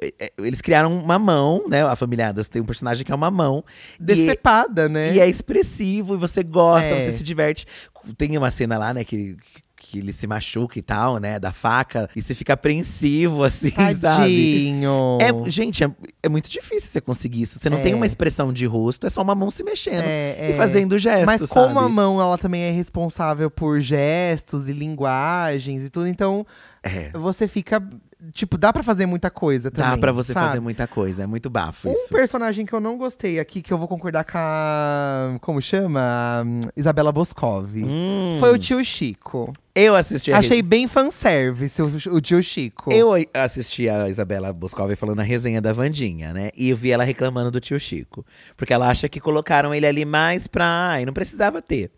[0.03, 1.83] É, é, Eles criaram uma mão, né?
[1.85, 3.65] A Familiadas tem um personagem que é uma mão.
[3.99, 5.15] E- Decepada, né?
[5.15, 7.01] E é expressivo, e você gosta, É.
[7.01, 7.67] você se diverte.
[8.17, 9.37] Tem uma cena lá, né, que,
[9.77, 12.09] que ele se machuca e tal, né, da faca.
[12.15, 14.01] E você fica apreensivo, assim, sabe?
[14.01, 15.19] Tadinho.
[15.21, 15.91] É, gente, é,
[16.23, 17.59] é muito difícil você conseguir isso.
[17.59, 17.83] Você não É.
[17.83, 20.55] tem uma expressão de rosto, é só uma mão se mexendo É, e é.
[20.55, 21.95] fazendo gestos, Mas como a sabe?
[21.95, 26.45] mão, ela também é responsável por gestos e linguagens e tudo, então
[27.15, 27.83] você fica.
[28.33, 29.91] Tipo, dá pra fazer muita coisa também.
[29.91, 30.47] Dá pra você sabe?
[30.49, 32.09] fazer muita coisa, é muito bafo Um isso.
[32.11, 35.37] personagem que eu não gostei aqui, que eu vou concordar com a.
[35.41, 36.01] Como chama?
[36.03, 36.43] A,
[36.77, 37.71] Isabela Boscov.
[37.77, 39.53] Hum, Foi o tio Chico.
[39.75, 42.93] eu assisti a Achei bem fanservice o, o tio Chico.
[42.93, 46.51] Eu assisti a Isabela Boscov falando a resenha da Vandinha, né?
[46.57, 48.25] E eu vi ela reclamando do tio Chico.
[48.57, 50.65] Porque ela acha que colocaram ele ali mais pra.
[50.67, 51.91] Ai, não precisava ter.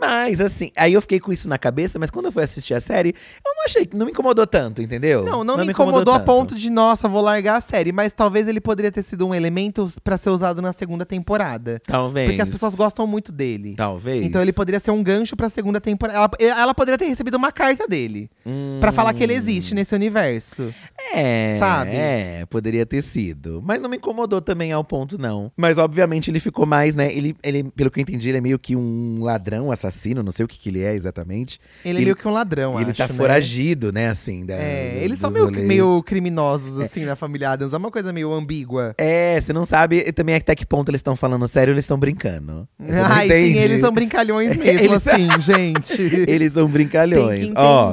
[0.00, 2.80] Mas, assim, aí eu fiquei com isso na cabeça, mas quando eu fui assistir a
[2.80, 5.24] série, eu não achei, não me incomodou tanto, entendeu?
[5.24, 6.26] Não, não, me incomodou, a tanto.
[6.26, 7.92] ponto de, nossa, vou largar a série.
[7.92, 11.80] Mas talvez ele poderia ter sido um elemento pra ser usado na segunda temporada.
[11.86, 12.28] Talvez.
[12.28, 13.74] Porque as pessoas gostam muito dele.
[13.76, 14.24] Talvez.
[14.26, 16.36] Então ele poderia ser um gancho pra segunda temporada.
[16.38, 18.30] Ela, ela poderia ter recebido uma carta dele.
[18.44, 20.72] Hum, Pra falar que ele existe nesse universo.
[21.14, 21.90] É, Sabe?
[21.92, 23.62] É, poderia ter sido.
[23.64, 25.50] Mas não me incomodou também ao ponto, não.
[25.56, 27.12] Mas obviamente ele ficou mais, né?
[27.12, 29.85] Ele, ele, pelo que eu entendi, ele é meio que um ladrão, assassino,
[30.22, 31.58] não sei o que, que ele é exatamente.
[31.84, 33.14] Ele, é meio que um ladrão, ele acho, tá né?
[33.14, 34.44] foragido, né, assim.
[34.46, 37.72] Da, É, eles são meio, meio criminosos, assim, na família Adams.
[37.72, 38.94] É uma coisa meio ambígua.
[38.98, 41.98] É, você não sabe e também até que ponto eles estão falando sério eles estão
[41.98, 42.68] brincando.
[42.78, 46.02] Você Ai, sim, eles são brincalhões mesmo, Eles- assim, gente.
[46.28, 47.50] Eles são brincalhões.
[47.56, 47.92] Ó,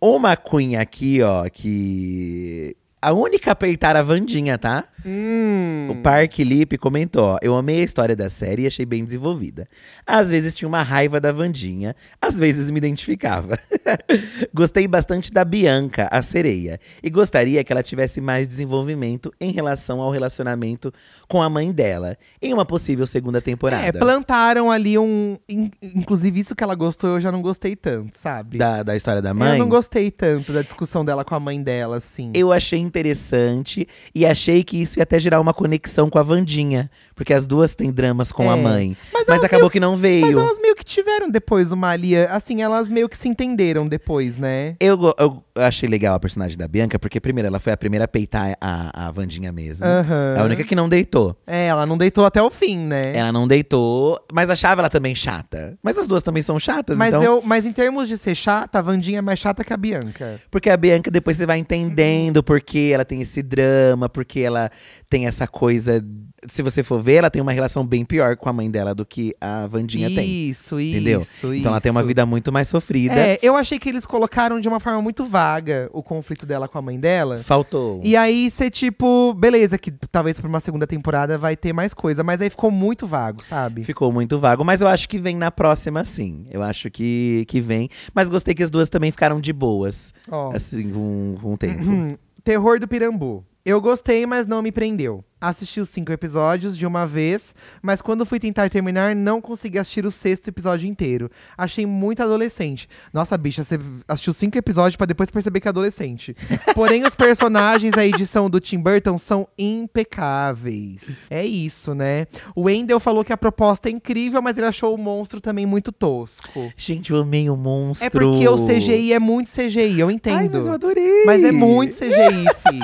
[0.00, 2.76] uma cunha aqui, ó, que.
[3.00, 4.84] A única a apertar a Vandinha, tá?
[5.06, 5.88] Hum.
[5.90, 9.68] O Park Lip comentou: ó, Eu amei a história da série e achei bem desenvolvida.
[10.06, 13.58] Às vezes tinha uma raiva da Vandinha, às vezes me identificava.
[14.52, 20.00] Gostei bastante da Bianca, a sereia, e gostaria que ela tivesse mais desenvolvimento em relação
[20.00, 20.92] ao relacionamento
[21.28, 23.86] com a mãe dela, em uma possível segunda temporada.
[23.86, 25.36] É, plantaram ali um.
[25.48, 28.58] in- inclusive, isso que ela gostou, eu já não gostei tanto, sabe?
[28.58, 29.52] da, da história da mãe.
[29.52, 32.30] Eu não gostei tanto da discussão dela com a mãe dela, assim.
[32.34, 36.90] Eu achei interessante e achei que isso ia até gerar uma conexão com a Vandinha.
[37.18, 38.54] Porque as duas têm dramas com É.
[38.54, 38.96] a mãe.
[39.12, 40.38] Mas Mas, acabou meio- que não Mas veio.
[40.38, 42.28] elas meio que tiveram depois uma alia.
[42.30, 44.76] Assim, elas meio que se entenderam depois, né?
[44.78, 48.08] Eu, eu achei legal a personagem da Bianca, porque primeiro ela foi a primeira a
[48.08, 49.84] peitar a, a Vandinha mesmo.
[49.84, 51.36] É a única que não deitou.
[51.44, 53.16] É, ela não deitou até o fim, né?
[53.16, 55.76] Ela não deitou, mas achava ela também chata.
[55.82, 57.20] Mas as duas também são chatas, Mas, então.
[57.24, 60.40] eu, mas em termos de ser chata, a Vandinha é mais chata que a Bianca.
[60.52, 64.70] Porque a Bianca depois você vai entendendo porque ela tem esse drama, porque ela
[65.10, 66.00] tem essa coisa.
[66.46, 69.04] Se você for ver, ela tem uma relação bem pior com a mãe dela do
[69.04, 70.48] que a Vandinha tem.
[70.48, 71.20] Isso, Entendeu?
[71.20, 72.06] isso, Então ela tem uma isso.
[72.06, 73.14] vida muito mais sofrida.
[73.14, 76.78] É, eu achei que eles colocaram de uma forma muito vaga o conflito dela com
[76.78, 77.38] a mãe dela.
[77.38, 78.00] Faltou.
[78.04, 82.22] E aí você, tipo, beleza, que talvez pra uma segunda temporada vai ter mais coisa,
[82.22, 83.82] mas aí ficou muito vago, sabe?
[83.82, 86.46] Ficou muito vago, mas eu acho que vem na próxima, sim.
[86.50, 87.88] Eu acho que, que vem.
[88.14, 91.82] Mas gostei que as duas também ficaram de boas, Ó, assim, com, com o tempo.
[91.82, 93.44] hum, Terror do Pirambu.
[93.64, 95.22] Eu gostei, mas não me prendeu.
[95.40, 100.04] Assisti os cinco episódios de uma vez, mas quando fui tentar terminar, não consegui assistir
[100.04, 101.30] o sexto episódio inteiro.
[101.56, 102.88] Achei muito adolescente.
[103.12, 106.36] Nossa, bicha, você assistiu cinco episódios pra depois perceber que é adolescente.
[106.74, 111.26] Porém, os personagens, a edição do Tim Burton são impecáveis.
[111.30, 112.26] É isso, né?
[112.54, 115.92] O Wendell falou que a proposta é incrível, mas ele achou o monstro também muito
[115.92, 116.72] tosco.
[116.76, 118.06] Gente, eu amei o monstro.
[118.06, 120.36] É porque o CGI é muito CGI, eu entendo.
[120.36, 121.24] Ai, mas eu adorei.
[121.24, 122.80] Mas é muito CGI, fi.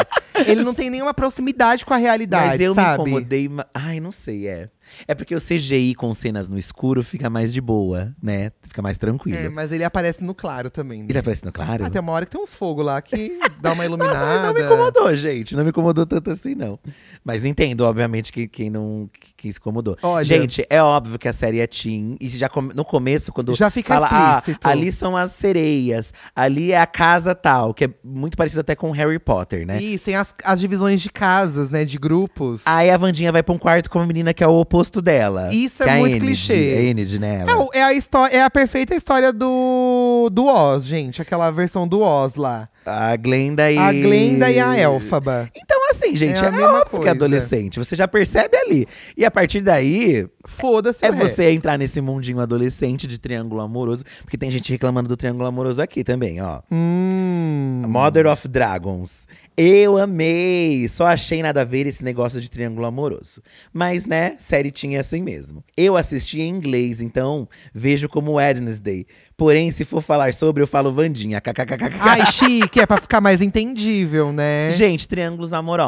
[0.47, 3.03] Ele não tem nenhuma proximidade com a realidade, Mas eu sabe?
[3.03, 3.49] me incomodei.
[3.73, 4.69] Ai, não sei, é.
[5.07, 8.51] É porque o CGI com cenas no escuro fica mais de boa, né?
[8.63, 9.39] Fica mais tranquilo.
[9.39, 11.01] É, mas ele aparece no claro também.
[11.01, 11.05] né?
[11.07, 11.85] Ele tá aparecendo claro?
[11.85, 14.19] Ah, tem uma hora que tem uns fogos lá que dá uma iluminada.
[14.19, 15.57] Nossa, mas não me incomodou, gente.
[15.57, 16.79] Não me incomodou tanto assim, não.
[17.25, 19.97] Mas entendo, obviamente, que quem não que, que se incomodou.
[20.03, 22.17] Olha- gente, é óbvio que a série é teen.
[22.21, 24.69] E já come- no começo, quando Já fica fala, ah, explícito.
[24.69, 28.91] ali são as sereias, ali é a casa tal, que é muito parecido até com
[28.91, 29.81] Harry Potter, né?
[29.83, 31.85] Isso, tem as, as divisões de casas, né?
[31.85, 32.63] De grupos.
[32.67, 35.49] Aí a Vandinha vai pra um quarto com uma menina que é o oposto dela.
[35.53, 36.53] Isso é a muito Enid, clichê.
[36.77, 37.45] A Enid, né?
[37.75, 41.21] É, é a história, é a perfeita história do, do Oz, gente.
[41.21, 42.69] Aquela versão do Oz lá.
[42.85, 43.79] A Glenda e.
[43.79, 45.49] A Glenda e a Elfaba.
[45.55, 47.09] Então, assim, gente, É é, a mesma óbvio que coisa.
[47.09, 47.79] é adolescente.
[47.79, 48.87] Você já percebe ali.
[49.17, 54.05] E a partir daí, Foda-se é você entrar nesse mundinho adolescente de triângulo amoroso.
[54.23, 56.61] Porque tem gente reclamando do triângulo amoroso aqui também, ó.
[56.71, 57.83] Hum.
[57.87, 59.27] Mother of Dragons.
[59.57, 60.89] Eu amei!
[60.89, 63.41] Só achei nada a ver esse negócio de triângulo amoroso.
[63.73, 65.63] Mas, né, série tinha assim mesmo.
[65.77, 69.07] Eu assisti em inglês, então vejo como Wednesday.
[69.37, 71.41] Porém, se for falar sobre, eu falo Vandinha.
[71.41, 71.97] KKKKK.
[72.01, 74.71] Ai, chique, é pra ficar mais entendível, né?
[74.73, 75.84] Gente, triângulos amorosos.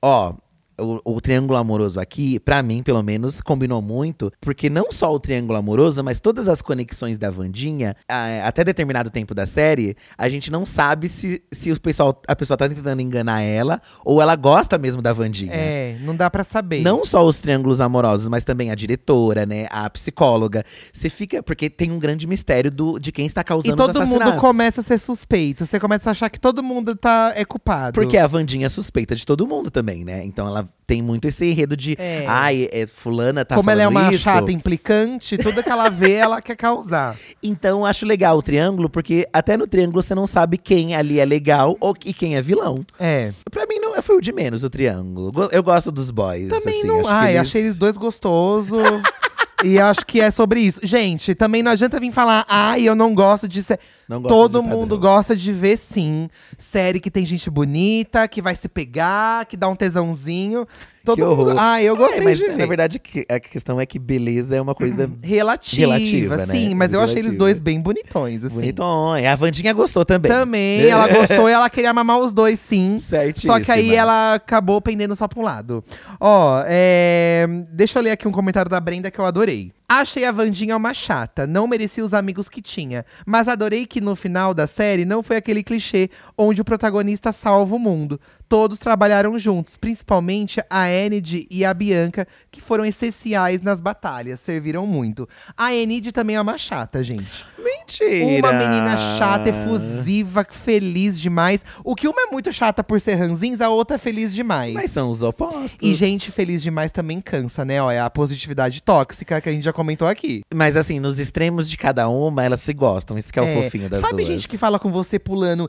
[0.00, 0.34] Ó,
[0.80, 4.32] o, o triângulo amoroso aqui, pra mim, pelo menos, combinou muito.
[4.40, 9.10] Porque não só o triângulo amoroso, mas todas as conexões da Vandinha, a- até determinado
[9.10, 13.00] tempo da série, a gente não sabe se, se o pessoal, a pessoa tá tentando
[13.02, 15.52] enganar ela ou ela gosta mesmo da Vandinha.
[15.52, 16.82] É, não dá pra saber.
[16.82, 19.66] Não só os triângulos amorosos, mas também a diretora, né?
[19.70, 20.64] A psicóloga.
[20.92, 21.42] Você fica.
[21.42, 24.80] Porque tem um grande mistério do, de quem está causando E todo os mundo começa
[24.80, 25.66] a ser suspeito.
[25.66, 27.94] Você começa a achar que todo mundo tá, é culpado.
[27.94, 30.24] Porque a Vandinha é suspeita de todo mundo também, né?
[30.24, 31.94] Então ela tem muito esse enredo de.
[31.98, 32.24] É.
[32.26, 34.24] Ai, é, fulana tá Como ela é uma isso.
[34.24, 37.16] chata implicante, tudo que ela vê, ela quer causar.
[37.42, 41.24] Então acho legal o triângulo, porque até no triângulo você não sabe quem ali é
[41.24, 42.84] legal ou, e quem é vilão.
[42.98, 43.32] É.
[43.50, 45.30] Pra mim não foi o de menos o triângulo.
[45.52, 46.48] Eu gosto dos boys.
[46.48, 47.06] Também assim, não.
[47.06, 48.80] Ai, eles- achei eles dois gostosos.
[49.64, 50.80] e acho que é sobre isso.
[50.82, 53.78] Gente, também não adianta vir falar, ai, eu não gosto de ser.
[54.08, 55.12] Não gosto Todo de mundo padrão.
[55.14, 56.28] gosta de ver, sim.
[56.58, 60.66] Série que tem gente bonita, que vai se pegar, que dá um tesãozinho.
[61.10, 61.40] Todo Que mundo.
[61.50, 61.54] horror.
[61.58, 62.66] Ah, eu É, gostei mas de na ver.
[62.68, 66.46] verdade que- a questão é que beleza é uma coisa Relativa, Relativa, né?
[66.46, 67.38] sim, mas eu achei eles Relativa.
[67.38, 68.54] dois bem bonitões, assim.
[68.56, 69.30] bonitona.
[69.30, 70.30] A Vandinha gostou também.
[70.30, 72.96] Também, ela gostou e ela queria mamar os dois, sim.
[72.98, 73.54] Certíssima.
[73.54, 75.82] Só que aí ela acabou pendendo só pra um lado.
[76.20, 79.72] Ó, é, deixa eu ler aqui um comentário da Brenda que eu adorei.
[79.92, 83.04] Achei a Vandinha uma chata, não merecia os amigos que tinha.
[83.26, 87.74] Mas adorei que no final da série não foi aquele clichê onde o protagonista salva
[87.74, 88.20] o mundo.
[88.48, 94.86] Todos trabalharam juntos, principalmente a Enid e a Bianca, que foram essenciais nas batalhas, serviram
[94.86, 95.28] muito.
[95.56, 97.44] A Enid também é uma chata, gente.
[97.58, 98.46] Mentira.
[98.46, 101.64] Uma menina chata, efusiva, feliz demais.
[101.82, 104.72] O que uma é muito chata por ser ranzins, a outra é feliz demais.
[104.72, 105.78] Mas são os opostos.
[105.80, 107.82] E gente feliz demais também cansa, né?
[107.82, 110.42] Ó, é a positividade tóxica que a gente já comentou aqui.
[110.52, 113.16] Mas assim, nos extremos de cada uma, elas se gostam.
[113.16, 114.26] Isso que é, o É, fofinho das Sabe duas.
[114.28, 115.66] gente que fala com você pulando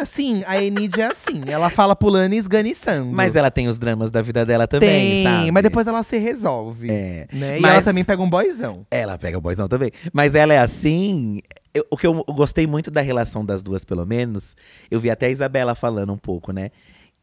[0.00, 0.42] assim?
[0.46, 1.42] A Enid é assim.
[1.46, 3.12] Ela fala pulando e esganiçando.
[3.12, 5.50] Mas ela tem os dramas da vida dela também, tem, sabe?
[5.52, 6.90] mas depois ela se resolve.
[6.90, 7.28] É.
[7.32, 7.58] Né?
[7.58, 8.84] E Mas- ela também pega um boyzão.
[8.90, 9.92] Ela pega o boyzão também.
[10.12, 11.40] Mas ela é assim.
[11.72, 14.56] eu- o que eu gostei muito da relação das duas, pelo menos,
[14.90, 16.70] eu vi até a Isabela falando um pouco, né?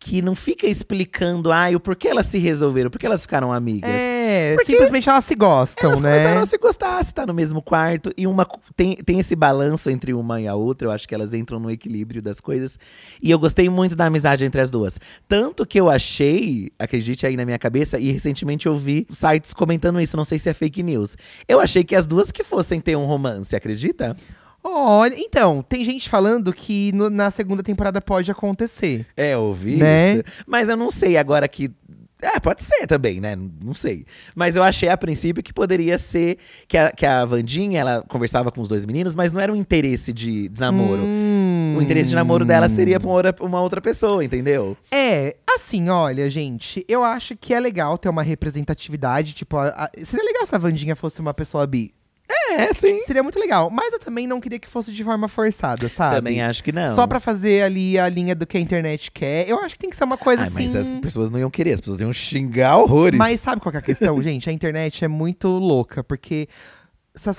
[0.03, 3.87] Que não fica explicando, ai, o porquê elas se resolveram, por que elas ficaram amigas.
[3.87, 6.37] É, Porque simplesmente elas se gostam, Elas né?
[6.39, 8.11] a se gostar, se tá no mesmo quarto.
[8.17, 10.87] E uma tem, tem esse balanço entre uma e a outra.
[10.87, 12.79] Eu acho que elas entram no equilíbrio das coisas.
[13.21, 14.99] E eu gostei muito da amizade entre as duas.
[15.27, 20.01] Tanto que eu achei, acredite aí na minha cabeça, e recentemente eu vi sites comentando
[20.01, 21.15] isso, não sei se é fake news.
[21.47, 24.17] Eu achei que as duas que fossem ter um romance, acredita?
[24.63, 29.05] Olha, então, tem gente falando que no- na segunda temporada pode acontecer.
[29.17, 30.13] É, ouvi Né?
[30.15, 30.23] isso.
[30.45, 31.71] Mas eu não sei agora que.
[32.23, 33.35] É, pode ser também, né?
[33.35, 34.05] Não sei.
[34.35, 38.51] Mas eu achei a princípio que poderia ser que a, que a Vandinha, ela conversava
[38.51, 41.01] com os dois meninos, mas não era um interesse de namoro.
[41.03, 41.77] Hum.
[41.79, 44.77] O interesse de namoro dela seria pra uma outra, uma outra pessoa, entendeu?
[44.93, 49.89] É, assim, olha, gente, eu acho que é legal ter uma representatividade, tipo, a- a-
[49.97, 51.91] seria legal se a Vandinha fosse uma pessoa bi.
[52.51, 53.01] É, sim.
[53.03, 53.69] Seria muito legal.
[53.69, 56.17] Mas eu também não queria que fosse de forma forçada, sabe?
[56.17, 56.93] Também acho que não.
[56.95, 59.47] Só pra fazer ali a linha do que a internet quer.
[59.47, 60.67] Eu acho que tem que ser uma coisa Ai, assim.
[60.67, 63.17] Mas as pessoas não iam querer, as pessoas iam xingar horrores.
[63.17, 64.49] Mas sabe qual que é a questão, gente?
[64.49, 66.47] A internet é muito louca, porque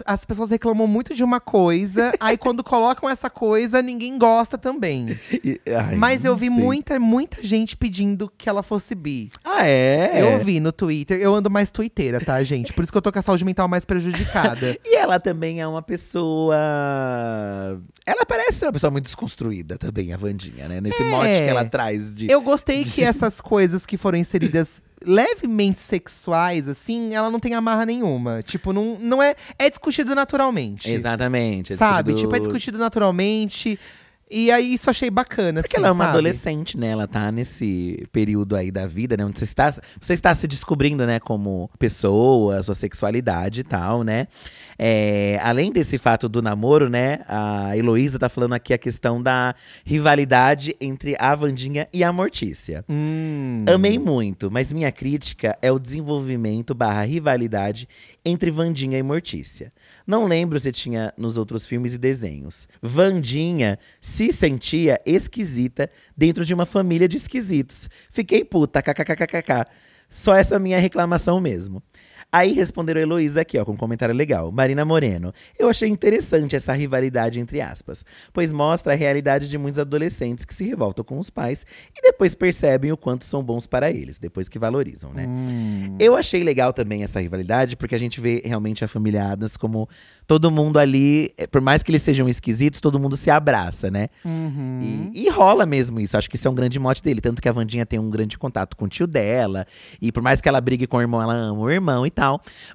[0.05, 5.19] as pessoas reclamam muito de uma coisa, aí quando colocam essa coisa, ninguém gosta também.
[5.33, 6.55] E- ai, Mas eu vi sei.
[6.55, 9.31] muita, muita gente pedindo que ela fosse bi.
[9.43, 10.21] Ah, é?
[10.23, 12.73] Eu vi no Twitter, eu ando mais twitteira, tá, gente?
[12.73, 14.77] Por isso que eu tô com a saúde mental mais prejudicada.
[14.85, 16.55] E ela também é uma pessoa.
[18.05, 20.81] Ela parece ser uma pessoa muito desconstruída também, a Vandinha, né?
[20.81, 21.11] Nesse É.
[21.11, 22.27] mote que ela traz de.
[22.31, 27.85] Eu gostei que essas coisas que foram inseridas levemente sexuais, assim, ela não tem amarra
[27.87, 28.43] nenhuma.
[28.43, 29.35] Tipo, não, não é.
[29.59, 30.91] É discutido naturalmente.
[30.91, 31.73] Exatamente.
[31.73, 32.13] é Sabe?
[32.13, 33.79] discutido- Tipo, é discutido naturalmente.
[34.33, 36.17] E aí isso achei bacana, Porque assim, ela é uma sabe?
[36.17, 36.89] adolescente, né?
[36.89, 39.27] Ela tá nesse período aí da vida, né?
[39.27, 41.21] Onde você está, você está se descobrindo, né?
[41.21, 44.27] Como pessoa, sua sexualidade e tal, né?
[44.79, 47.21] É, além desse fato do namoro, né?
[47.29, 52.85] A Heloísa tá falando aqui a questão da rivalidade entre a Vandinha e a Mortícia.
[52.89, 53.65] Hum.
[53.69, 57.87] Amei muito, mas minha crítica é o desenvolvimento barra rivalidade
[58.25, 59.73] entre Vandinha e Mortícia.
[60.07, 62.69] Não lembro se tinha nos outros filmes e desenhos.
[62.81, 67.89] Vandinha se sentia esquisita dentro de uma família de esquisitos.
[68.11, 69.67] Fiquei puta, kkkkkk.
[70.09, 71.83] Só essa minha reclamação mesmo.
[72.35, 74.51] Aí responderam a Heloísa aqui, ó, com um comentário legal.
[74.51, 75.35] Marina Moreno.
[75.59, 80.55] Eu achei interessante essa rivalidade entre aspas, pois mostra a realidade de muitos adolescentes que
[80.55, 84.49] se revoltam com os pais e depois percebem o quanto são bons para eles, depois
[84.49, 85.27] que valorizam, né?
[85.99, 89.89] Eu achei legal também essa rivalidade, porque a gente vê realmente a família Adams como
[90.27, 94.09] todo mundo ali, eh, por mais que eles sejam esquisitos, todo mundo se abraça, né?
[94.25, 95.11] Uhum.
[95.13, 96.17] E, e rola mesmo isso.
[96.17, 97.21] Acho que isso é um grande mote dele.
[97.21, 99.67] Tanto que a Vandinha tem um grande contato com o tio dela.
[100.01, 102.22] E por mais que ela brigue com o irmão, ela ama o irmão e tal.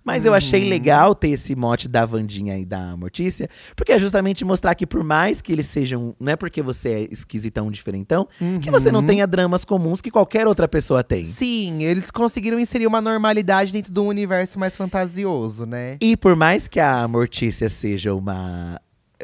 [0.04, 0.70] Mas eu achei Uhum.
[0.70, 3.50] legal ter esse mote da Vandinha e da Mortícia.
[3.76, 6.16] Porque é justamente mostrar que por mais que eles sejam.
[6.20, 8.28] Não é porque você é esquisitão, diferentão,
[8.62, 8.94] que você Uhum.
[8.94, 11.24] não tenha dramas comuns que qualquer outra pessoa tem.
[11.24, 15.98] Sim, eles conseguiram inserir uma normalidade dentro de um universo mais fantasioso, né?
[16.02, 18.80] E por mais que a Mortícia seja uma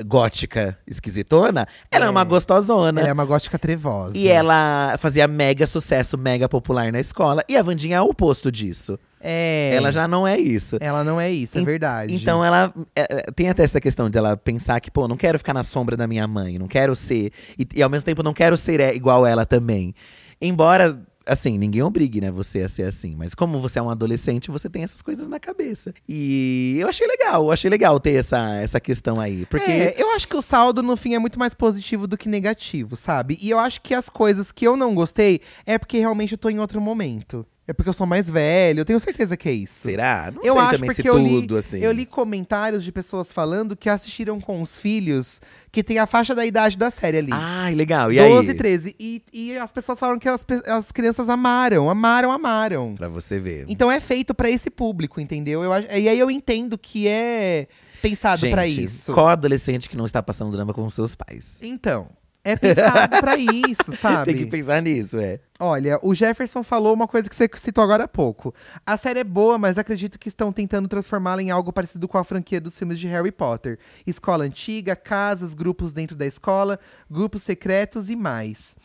[0.06, 2.12] gótica esquisitona, ela é, É.
[2.12, 3.00] uma gostosona.
[3.00, 4.18] Ela é uma gótica trevosa.
[4.18, 7.44] E ela fazia mega sucesso, mega popular na escola.
[7.48, 8.98] E a Vandinha é o oposto disso.
[9.24, 9.72] É.
[9.74, 10.78] Ela já não é isso.
[10.82, 12.14] Ela não é isso, é En- verdade.
[12.14, 15.38] Então ela é, é, tem até essa questão de ela pensar que, pô, não quero
[15.40, 17.32] ficar na sombra da minha mãe, não quero ser.
[17.58, 19.96] E, e ao mesmo tempo não quero ser é, igual ela também.
[20.42, 23.16] Embora, assim, ninguém obrigue, né, você a ser assim.
[23.18, 25.94] Mas como você é um adolescente, você tem essas coisas na cabeça.
[26.08, 29.46] E eu achei legal, eu achei legal ter essa, essa questão aí.
[29.46, 29.72] Porque.
[29.72, 32.98] É, eu acho que o saldo, no fim, é muito mais positivo do que negativo,
[32.98, 33.38] sabe?
[33.42, 36.50] E eu acho que as coisas que eu não gostei é porque realmente eu tô
[36.50, 37.46] em outro momento.
[37.66, 39.84] É porque eu sou mais velho, eu tenho certeza que é isso.
[39.84, 40.32] Será?
[40.36, 41.80] Não eu sei acho também porque se eu li, tudo, assim.
[41.80, 46.36] eu li comentários de pessoas falando que assistiram com os filhos que tem a faixa
[46.36, 47.32] da idade da série ali.
[47.32, 48.12] Ai, legal.
[48.12, 48.58] E 12, aí?
[48.58, 48.96] 13.
[49.00, 52.96] E, e as pessoas falaram que as, as crianças amaram, amaram, amaram.
[52.96, 53.64] Pra você ver.
[53.70, 55.64] Então é feito pra esse público, entendeu?
[55.64, 57.68] Eu, e aí eu entendo que é
[58.02, 59.14] pensado pra isso.
[59.14, 61.60] Qual adolescente que não está passando drama com seus pais?
[61.62, 62.10] Então,
[62.44, 64.34] é pensado pra isso, sabe?
[64.34, 65.40] Tem que pensar nisso, é.
[65.60, 68.54] Olha, o Jefferson falou uma coisa que você citou agora há pouco.
[68.86, 72.24] A série é boa, mas acredito que estão tentando transformá-la em algo parecido com a
[72.24, 73.80] franquia dos filmes de Harry Potter.
[74.06, 76.78] Escola antiga, casas, grupos dentro da escola,
[77.10, 78.76] grupos secretos e mais.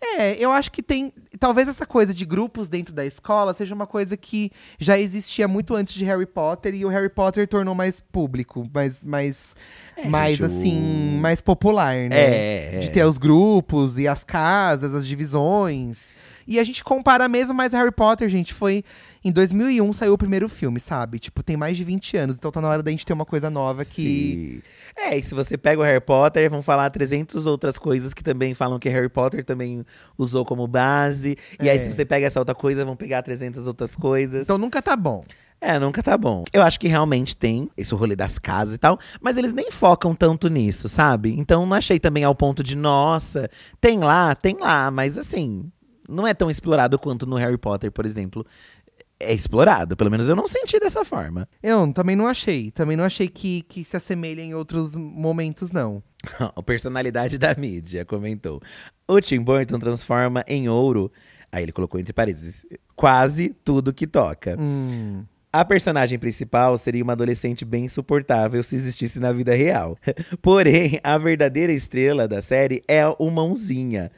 [0.00, 1.10] É, eu acho que tem.
[1.40, 5.74] Talvez essa coisa de grupos dentro da escola seja uma coisa que já existia muito
[5.74, 9.54] antes de Harry Potter e o Harry Potter tornou mais público, mais, mais,
[10.06, 12.08] mais gente, o- assim, mais popular, né?
[12.12, 12.78] É, é.
[12.80, 16.14] De ter os grupos e as casas, as divisões.
[16.46, 18.84] E a gente compara mesmo, mas Harry Potter, gente, foi.
[19.24, 21.18] Em 2001 saiu o primeiro filme, sabe?
[21.18, 23.50] Tipo, tem mais de 20 anos, então tá na hora da gente ter uma coisa
[23.50, 24.62] nova que.
[24.62, 24.62] Sim.
[24.96, 28.54] É, e se você pega o Harry Potter, vão falar 300 outras coisas que também
[28.54, 29.84] falam que Harry Potter também
[30.16, 31.36] usou como base.
[31.60, 31.80] E aí, É.
[31.80, 34.44] se você pega essa outra coisa, vão pegar 300 outras coisas.
[34.46, 35.24] Então nunca tá bom.
[35.60, 36.44] É, nunca tá bom.
[36.52, 40.14] Eu acho que realmente tem esse rolê das casas e tal, mas eles nem focam
[40.14, 41.34] tanto nisso, sabe?
[41.38, 43.48] Então não achei também ao ponto de, nossa,
[43.80, 45.64] tem lá, tem lá, mas assim,
[46.08, 48.44] não é tão explorado quanto no Harry Potter, por exemplo.
[49.18, 51.48] É explorado, pelo menos eu não senti dessa forma.
[51.62, 52.70] Eu também não achei.
[52.70, 56.02] Também não achei que, que se assemelha em outros momentos, não.
[56.54, 58.60] A personalidade da mídia, comentou.
[59.08, 61.10] O Tim Burton transforma em ouro,
[61.50, 64.56] aí ele colocou entre parênteses, quase tudo que toca.
[64.58, 65.24] Hum.
[65.52, 69.96] A personagem principal seria uma adolescente bem insuportável se existisse na vida real.
[70.42, 74.10] Porém, a verdadeira estrela da série é o Mãozinha.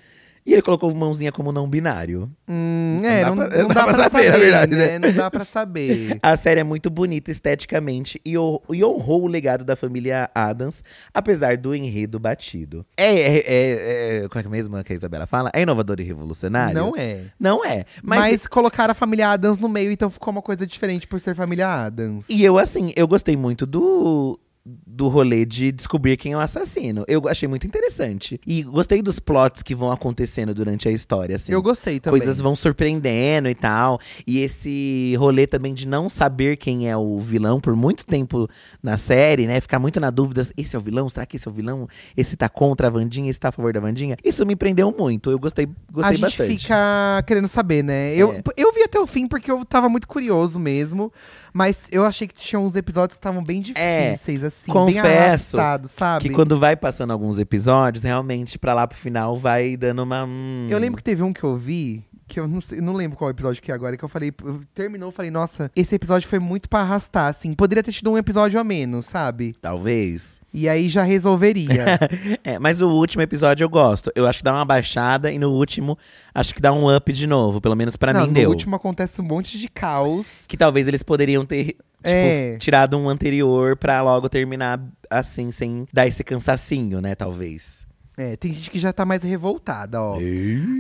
[0.49, 2.31] E ele colocou mãozinha como não binário.
[2.49, 4.99] Hum, é, dá não, pra- não dá, pra saber, na verdade, né?
[4.99, 6.19] Não dá pra saber.
[6.25, 10.83] A série é muito bonita esteticamente e, e honrou o legado da família Adams,
[11.13, 12.87] apesar do enredo batido.
[12.97, 15.51] É, é, é- é- Como é que mesmo que a Isabela fala?
[15.53, 16.75] É inovador e revolucionário?
[16.75, 17.25] Não é.
[17.39, 17.85] Não é.
[18.03, 21.35] Mas, Mas, colocaram a família Adams no meio, então ficou uma coisa diferente por ser
[21.35, 22.27] família Adams.
[22.31, 24.41] E eu, assim, eu gostei muito do.
[24.87, 27.05] Do rolê de descobrir quem é o assassino.
[27.09, 28.41] Eu achei muito interessante.
[28.47, 31.53] E gostei dos plots que vão acontecendo durante a história, assim.
[31.53, 32.19] Eu gostei também.
[32.21, 34.01] Coisas vão surpreendendo e tal.
[34.27, 38.49] E esse rolê também de não saber quem é o vilão por muito tempo
[38.83, 39.61] na série, né?
[39.61, 41.09] Ficar muito na dúvida: esse é o vilão?
[41.09, 41.89] Será que esse é o vilão?
[42.17, 43.31] Esse tá contra a Vandinha?
[43.31, 44.17] Esse tá a favor da Vandinha?
[44.25, 45.31] Isso me prendeu muito.
[45.31, 46.59] Eu gostei, gostei a gente bastante.
[46.59, 48.15] fica querendo saber, né?
[48.15, 48.43] Eu, É.
[48.57, 51.13] eu vi até o fim porque eu tava muito curioso mesmo.
[51.55, 54.73] Mas eu achei que tinha uns episódios que estavam bem É, difíceis, assim.
[54.73, 56.29] confesso bem arrastados, sabe?
[56.29, 60.25] Que quando vai passando alguns episódios, realmente, pra lá pro final, vai dando uma.
[60.25, 62.05] hum, Eu lembro que teve um que eu vi.
[62.29, 64.61] Que eu não, sei, não lembro qual episódio que é agora, que eu falei, eu-
[64.75, 67.55] terminou, eu falei, nossa, esse episódio foi muito pra arrastar, assim.
[67.55, 69.55] Poderia ter tido um episódio a menos, sabe?
[69.61, 70.41] Talvez.
[70.53, 71.99] E aí já resolveria.
[72.45, 74.11] É, mas o último episódio eu gosto.
[74.15, 75.99] Eu acho que dá uma baixada e no último
[76.35, 77.61] acho que dá um up de novo.
[77.61, 78.51] Pelo menos pra não, mim no deu.
[78.51, 80.45] último acontece um monte de caos.
[80.47, 82.57] Que talvez eles poderiam ter tipo, É.
[82.59, 87.15] tirado um anterior pra logo terminar assim, sem dar esse cansacinho, né?
[87.15, 87.87] Talvez.
[88.19, 90.19] É, tem gente que já tá mais revoltada, ó.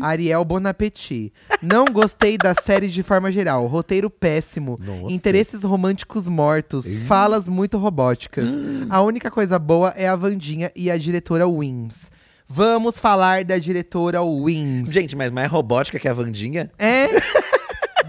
[0.02, 1.32] Ariel Bonapetit.
[1.62, 3.64] Não gostei da série de forma geral.
[3.68, 4.76] Roteiro péssimo.
[4.84, 5.12] Nossa.
[5.12, 6.84] Interesses românticos mortos.
[7.06, 8.48] Falas muito robóticas.
[8.90, 12.10] A única coisa boa é a Vandinha e a diretora Wins.
[12.48, 14.90] Vamos falar da diretora Wins.
[14.90, 16.70] Gente, mas mais robótica que a Vandinha?
[16.78, 17.06] É.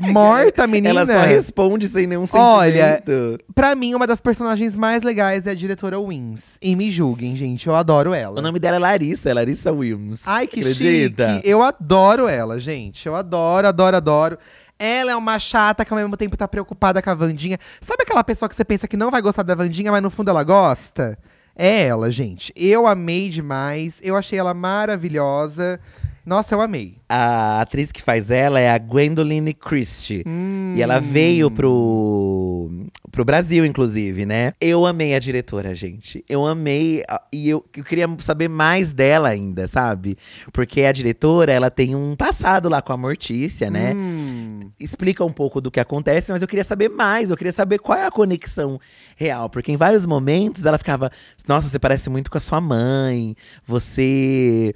[0.01, 0.89] Morta, menina.
[0.89, 2.47] Ela só responde sem nenhum sentimento.
[2.47, 3.03] Olha,
[3.53, 6.57] Pra mim, uma das personagens mais legais é a diretora Wins.
[6.61, 7.67] E me julguem, gente.
[7.67, 8.39] Eu adoro ela.
[8.39, 10.21] O nome dela é Larissa, é Larissa Wilms.
[10.25, 11.35] Ai, que Acredita?
[11.35, 11.49] chique.
[11.49, 13.05] Eu adoro ela, gente.
[13.05, 14.37] Eu adoro, adoro, adoro.
[14.77, 17.57] Ela é uma chata que ao mesmo tempo tá preocupada com a Vandinha.
[17.81, 20.29] Sabe aquela pessoa que você pensa que não vai gostar da Vandinha, mas no fundo
[20.29, 21.17] ela gosta?
[21.53, 22.53] É ela, gente.
[22.55, 23.99] Eu amei demais.
[24.01, 25.77] Eu achei ela maravilhosa.
[26.30, 26.97] Nossa, eu amei.
[27.09, 30.23] A atriz que faz ela é a Gwendoline Christie.
[30.77, 32.69] E ela veio pro,
[33.11, 34.53] pro Brasil, inclusive, né?
[34.61, 36.23] Eu amei a diretora, gente.
[36.30, 37.03] Eu amei.
[37.34, 40.19] E eu, eu queria saber mais dela ainda, sabe?
[40.53, 43.95] Porque a diretora, ela tem um passado lá com a Mortícia, né?
[43.95, 44.69] Hum.
[44.80, 47.97] explica um pouco do que acontece, mas eu queria saber mais, eu queria saber qual
[47.97, 48.80] é a conexão
[49.15, 51.11] real, porque em vários momentos ela ficava,
[51.47, 54.75] nossa, você parece muito com a sua mãe, você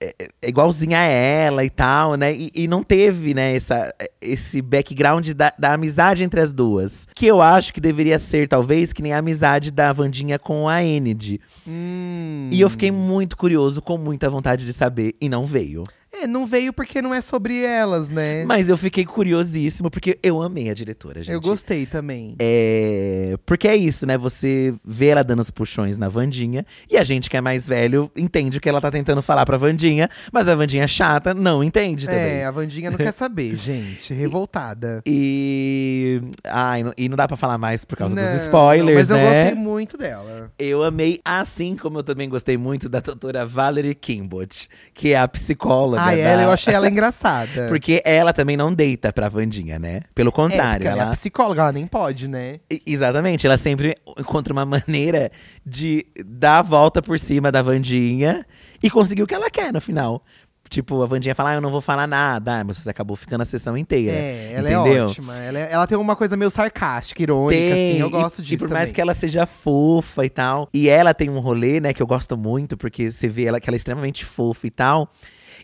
[0.00, 2.32] é, é igualzinha a ela e tal, né?
[2.34, 7.06] E, e não teve, né, essa, esse background da, da amizade entre as duas.
[7.14, 10.82] Que eu acho que deveria ser, talvez, que nem a amizade da Vandinha com a
[10.82, 11.40] Enid.
[11.66, 12.48] Hum.
[12.50, 15.84] E eu fiquei muito curioso, com muita vontade de saber, e não veio.
[16.22, 18.44] É, não veio porque não é sobre elas, né?
[18.44, 21.32] Mas eu fiquei curiosíssimo, porque eu amei a diretora, gente.
[21.34, 22.34] eu gostei também.
[22.38, 23.36] É.
[23.46, 24.16] Porque é isso, né?
[24.18, 26.64] Você vê ela dando os puxões na Vandinha.
[26.90, 29.56] E a gente que é mais velho entende o que ela tá tentando falar pra
[29.56, 30.08] Vandinha.
[30.32, 32.20] Mas a Vandinha chata não entende também.
[32.38, 34.12] É, a Vandinha não quer saber, gente.
[34.12, 35.02] Revoltada.
[35.06, 36.20] E.
[36.44, 39.16] Ai, não- e não dá pra falar mais por causa Não, dos spoilers, Mas eu
[39.16, 39.44] né?
[39.44, 40.50] gostei muito dela.
[40.58, 45.28] Eu amei, assim como eu também gostei muito da doutora Valerie Kimbot, que é a
[45.28, 46.02] psicóloga.
[46.02, 47.66] Ah, da- ela, eu achei ela engraçada.
[47.68, 50.00] Porque ela também não deita pra Vandinha, né?
[50.14, 51.12] Pelo É, contrário, porque ela ela.
[51.12, 52.60] é psicóloga, ela nem pode, né?
[52.86, 55.30] Exatamente, ela sempre encontra uma maneira
[55.64, 58.44] de dar a volta por cima da Vandinha
[58.82, 60.22] e conseguir o que ela quer no final.
[60.70, 63.40] Tipo, a Vandinha fala, ah, eu não vou falar nada, ah, mas você acabou ficando
[63.40, 64.12] a sessão inteira.
[64.12, 64.96] É, ela entendeu?
[64.96, 65.34] é ótima.
[65.38, 68.00] Ela, é- ela tem uma coisa meio sarcástica, irônica, Tem, assim.
[68.02, 68.94] Eu e- gosto e, disso por mais também.
[68.94, 70.68] que ela seja fofa e tal.
[70.74, 73.70] E ela tem um rolê, né, que eu gosto muito, porque você vê ela que
[73.70, 75.10] ela é extremamente fofa e tal.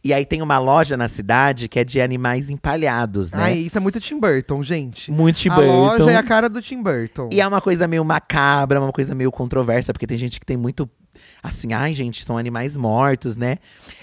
[0.03, 3.43] E aí tem uma loja na cidade que é de animais empalhados, né?
[3.43, 5.11] Ai, isso é muito Tim Burton, gente.
[5.11, 6.11] Muito Tim a loja Burton.
[6.11, 7.29] é a cara do Tim Burton.
[7.33, 10.57] E é uma coisa meio macabra, uma coisa meio controversa, porque tem gente que tem
[10.57, 10.89] muito.
[11.45, 13.59] Assim, ai, gente, são animais mortos, né?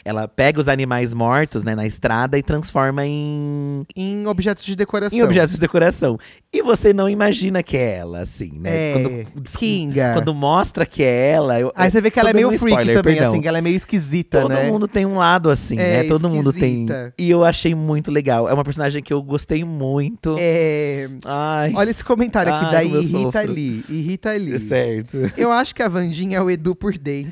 [0.05, 5.17] Ela pega os animais mortos, né, na estrada e transforma em, Em objetos de decoração.
[5.17, 6.19] em objetos de decoração.
[6.53, 8.69] E você não imagina que é ela, assim, né?
[8.69, 9.25] É,
[9.57, 10.13] Kinga.
[10.13, 11.59] quando mostra que é ela.
[11.59, 13.31] Eu, Aí você vê que ela é meio um freak spoiler, também, perdão.
[13.31, 14.69] assim, que ela é meio esquisita, Todo né?
[14.69, 16.07] mundo tem um lado assim, É, né?
[16.07, 16.83] Todo mundo tem.
[16.83, 17.13] esquisita.
[17.17, 18.47] E eu achei muito legal.
[18.47, 20.35] É uma personagem que eu gostei muito.
[20.37, 21.09] É.
[21.25, 21.73] Ai.
[21.75, 23.51] Olha esse comentário aqui Ai, da como eu Irrita sofro.
[23.51, 23.83] Lee.
[23.89, 24.59] Irrita Lee.
[24.59, 25.17] Certo.
[25.35, 27.30] Eu acho que a Vandinha é o Edu por dentro.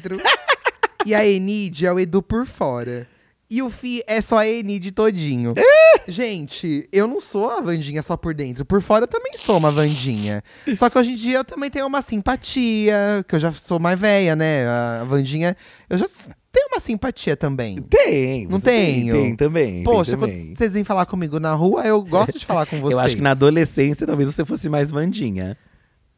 [1.06, 3.08] E a Enid é o Edu por fora.
[3.52, 5.56] E o Fi é só a Enid todinho.
[6.08, 8.64] Gente, eu não sou a Vandinha só por dentro.
[8.64, 10.44] Por fora eu também sou uma Vandinha.
[10.76, 14.00] Só que hoje em dia eu também tenho uma simpatia, que eu já sou mais
[14.00, 14.68] velha, né?
[14.68, 15.58] A Vandinha,
[15.90, 16.06] eu já
[16.52, 17.78] tenho uma simpatia também.
[17.78, 18.46] Tem.
[18.48, 19.14] Não você tem, tenho.
[19.14, 19.84] Tem também.
[19.84, 20.56] Poxa, tem quando também.
[20.56, 22.94] vocês vêm falar comigo na rua, eu gosto de falar com vocês.
[23.00, 25.58] Eu acho que na adolescência talvez você fosse mais Vandinha.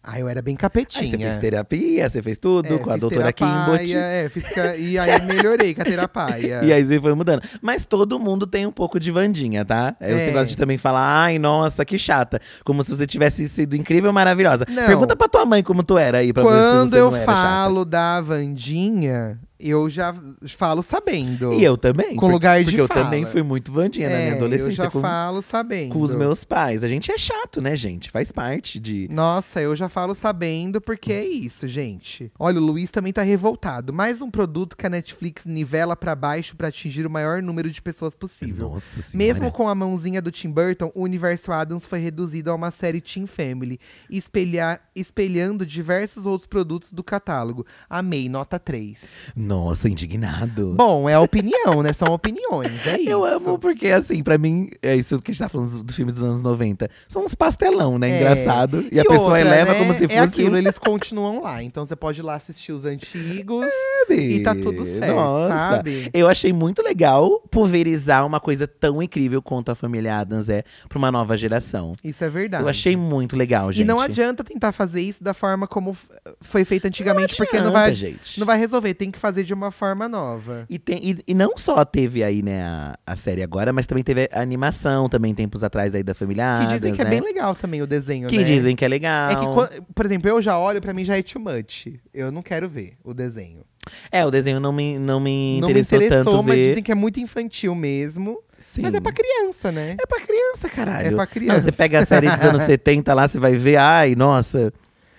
[0.04, 1.10] Ah, eu era bem Aí capetinha.
[1.12, 3.94] você fez terapia, você fez tudo É, com a doutora Kimbot.
[3.96, 6.62] É, fiz ca- e aí melhorei com a terapia.
[6.66, 7.44] E aí você foi mudando.
[7.62, 9.96] Mas todo mundo tem um pouco de Vandinha, tá?
[10.00, 10.32] Aí você É.
[10.32, 12.42] gosta de também falar, ai, nossa, que chata.
[12.66, 14.66] Como se você tivesse sido incrível, maravilhosa.
[14.68, 14.88] Não.
[14.88, 17.18] Pergunta pra tua mãe como tu era aí, pra ver se Quando você eu não
[17.18, 17.38] era chata.
[17.48, 20.14] falo da Vandinha, eu já
[20.58, 21.54] falo sabendo.
[21.54, 22.16] E eu também.
[22.16, 23.04] Com por- lugar de Porque eu fala.
[23.04, 24.72] também fui muito Vandinha na minha É, adolescência.
[24.72, 25.94] Eu já com, falo sabendo.
[25.94, 26.84] com os meus pais.
[26.84, 28.10] A gente é chato, né, gente?
[28.12, 29.08] Faz parte de.
[29.12, 32.32] Nossa, eu já falo sabendo porque é isso, gente.
[32.40, 33.94] Olha, o Luiz também tá revoltado.
[33.94, 37.82] Mais um produto que a Netflix nivela pra baixo pra atingir o maior número de
[37.82, 38.70] pessoas possível.
[38.70, 39.18] Nossa senhora.
[39.18, 43.02] Mesmo com a mãozinha do Tim Burton, o universo Adams foi reduzido a uma série
[43.02, 47.66] Teen Family, espelhar, espelhando diversos outros produtos do catálogo.
[47.90, 49.32] Amei, nota 3.
[49.36, 49.51] Nossa,
[49.88, 50.74] indignado.
[50.76, 51.94] Bom, é a opinião, né?
[51.94, 53.10] São opiniões, é isso.
[53.10, 56.12] Eu amo porque, assim, pra mim, é isso que a gente tá falando do filme
[56.12, 56.90] dos anos 90.
[57.08, 58.10] São uns pastelão, né?
[58.12, 58.18] É.
[58.18, 58.86] Engraçado.
[58.92, 60.20] E, a E pessoa outra, eleva né, como se É fosse.
[60.20, 61.62] aquilo, um eles continuam lá.
[61.64, 63.66] Então você pode ir lá assistir os antigos
[64.08, 64.38] bebê.
[64.38, 65.50] e tá tudo certo, Nossa.
[65.50, 66.10] sabe?
[66.14, 70.98] Eu achei muito legal pulverizar uma coisa tão incrível quanto a família Adams é pra
[70.98, 71.96] uma nova geração.
[72.04, 72.64] Isso é verdade.
[72.64, 73.84] Eu achei muito legal, gente.
[73.84, 75.96] E não adianta tentar fazer isso da forma como
[76.42, 78.40] foi feito antigamente, porque não adianta, vai, gente.
[78.40, 78.94] não vai resolver.
[78.94, 80.66] Tem que fazer de uma forma nova.
[80.70, 84.04] E, tem, e, e não só teve aí, né, a, a série agora, mas também
[84.04, 87.10] teve a animação também, tempos atrás aí da família Que dizem que é né?
[87.10, 88.44] bem legal também o desenho, Que né?
[88.44, 89.30] dizem que é legal.
[89.32, 91.88] É que, por exemplo, eu já olho, pra mim já é too much.
[92.14, 93.64] Eu não quero ver o desenho.
[94.12, 96.64] É, o desenho não me, não me não me interessou, interessou, tanto mas ver.
[96.68, 98.40] dizem que é muito infantil mesmo.
[98.60, 98.84] Sim.
[98.84, 99.96] Mas é pra criança, né?
[100.00, 101.08] É pra criança, caralho.
[101.08, 101.60] É pra Não, criança.
[101.62, 104.72] você pega a série dos anos 70 lá, você vai ver, ai, nossa,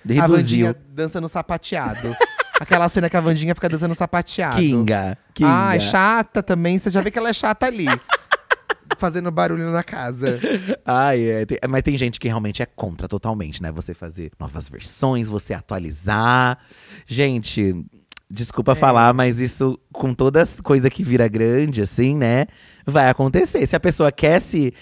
[0.08, 0.66] A reduziu.
[0.68, 2.14] Vandinha dançando sapateado.
[2.62, 4.56] Aquela cena que a Vandinha fica dançando sapateado.
[4.56, 5.50] Kinga, Kinga.
[5.68, 6.78] Ah, é chata também.
[6.78, 7.86] Você já vê que ela é chata ali.
[8.98, 10.38] fazendo barulho na casa.
[10.86, 13.72] Ai, é, tem- mas tem gente que realmente é contra totalmente, né?
[13.72, 16.56] Você fazer novas versões, você atualizar.
[17.04, 17.84] Gente,
[18.30, 22.46] desculpa falar, mas isso, com toda as coisa que vira grande, assim, né?
[22.86, 23.66] Vai acontecer.
[23.66, 24.72] Se a pessoa quer se.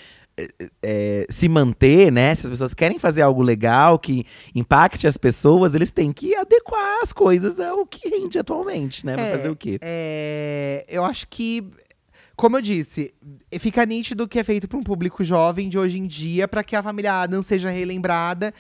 [0.83, 2.35] Eh, se manter, né?
[2.35, 4.25] Se as pessoas querem fazer algo legal que
[4.55, 9.17] impacte as pessoas, eles têm que adequar as coisas ao que rende atualmente, né?
[9.17, 9.79] Vai É, fazer o quê?
[9.83, 11.65] É, eu acho que,
[12.37, 13.13] como eu disse,
[13.59, 16.75] fica nítido que é feito para um público jovem de hoje em dia, para que
[16.75, 18.55] a família Adam seja relembrada.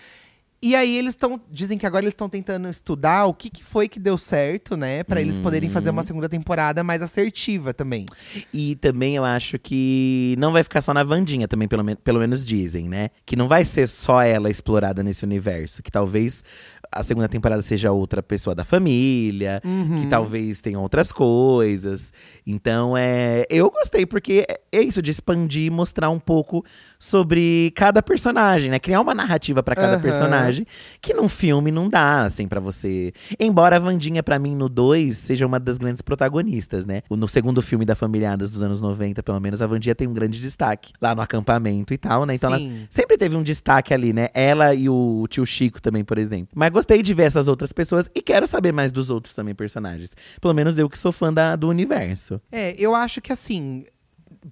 [0.62, 3.88] E aí eles estão, dizem que agora eles estão tentando estudar o que, que foi
[3.88, 5.94] que deu certo, né, Pra eles poderem fazer Uhum.
[5.96, 8.04] uma segunda temporada mais assertiva também.
[8.52, 12.18] E também eu acho que não vai ficar só na Vandinha, também, pelo, men- pelo
[12.20, 13.08] menos dizem, né?
[13.24, 15.82] Que não vai ser só ela explorada nesse universo.
[15.82, 16.44] Que talvez
[16.92, 20.02] a segunda temporada seja outra pessoa da família, Uhum.
[20.02, 22.12] que talvez tenha outras coisas.
[22.46, 23.46] Então, é.
[23.48, 26.62] Eu gostei, porque é isso, de expandir e mostrar um pouco
[27.02, 28.78] sobre cada personagem, né?
[28.78, 30.02] Criar uma narrativa pra cada Aham.
[30.02, 30.66] personagem.
[31.00, 33.12] Que num filme não dá, assim, pra você.
[33.38, 37.00] Embora a Vandinha, pra mim, no 2, seja uma das grandes protagonistas, né?
[37.08, 40.12] No segundo filme da Família Adams dos anos 90, pelo menos, a Vandinha tem um
[40.12, 42.34] grande destaque lá no acampamento e tal, né?
[42.34, 42.86] Então ela Sim.
[42.90, 44.28] sempre teve um destaque ali, né?
[44.34, 46.48] Ela e o tio Chico também, por exemplo.
[46.54, 50.12] Mas gostei de ver essas outras pessoas e quero saber mais dos outros também personagens.
[50.38, 52.38] Pelo menos eu que sou fã da- do universo.
[52.52, 53.84] É, eu acho que assim,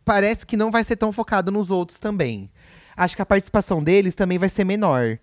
[0.05, 2.51] parece que não vai ser tão focado nos outros também.
[2.97, 5.19] Acho que a participação deles também vai ser menor.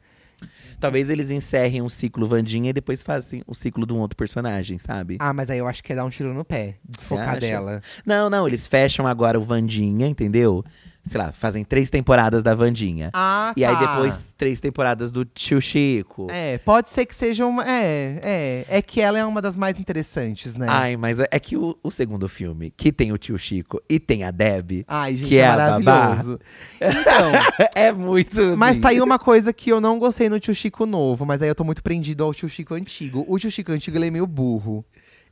[0.80, 4.78] Talvez eles encerrem um ciclo Vandinha e depois façam o ciclo de um outro personagem,
[4.78, 5.18] sabe?
[5.20, 7.82] Ah, mas aí eu acho que é dar um tiro no pé, desfocar dela.
[8.05, 10.63] Não, não, eles fecham agora o Vandinha, entendeu?
[11.07, 13.11] Sei lá, fazem três temporadas da Vandinha.
[13.13, 13.93] Ah, E aí tá.
[13.95, 16.25] depois três temporadas do tio Chico.
[16.31, 17.63] É, pode ser que seja uma.
[17.63, 18.65] É, é.
[18.67, 20.65] É que ela é uma das mais interessantes, né?
[20.67, 23.99] Ai, mas é é que o, o segundo filme, que tem o tio Chico e
[23.99, 25.79] tem a Deb, Ai, gente, que é, é a babá.
[25.79, 26.39] maravilhoso.
[26.81, 27.31] Então,
[27.75, 28.57] é muito.
[28.57, 28.81] mas assim.
[28.81, 31.55] tá aí uma coisa que eu não gostei no tio Chico novo, mas aí eu
[31.55, 33.23] tô muito prendido ao tio Chico antigo.
[33.27, 34.83] O tio Chico antigo, ele é meio burro.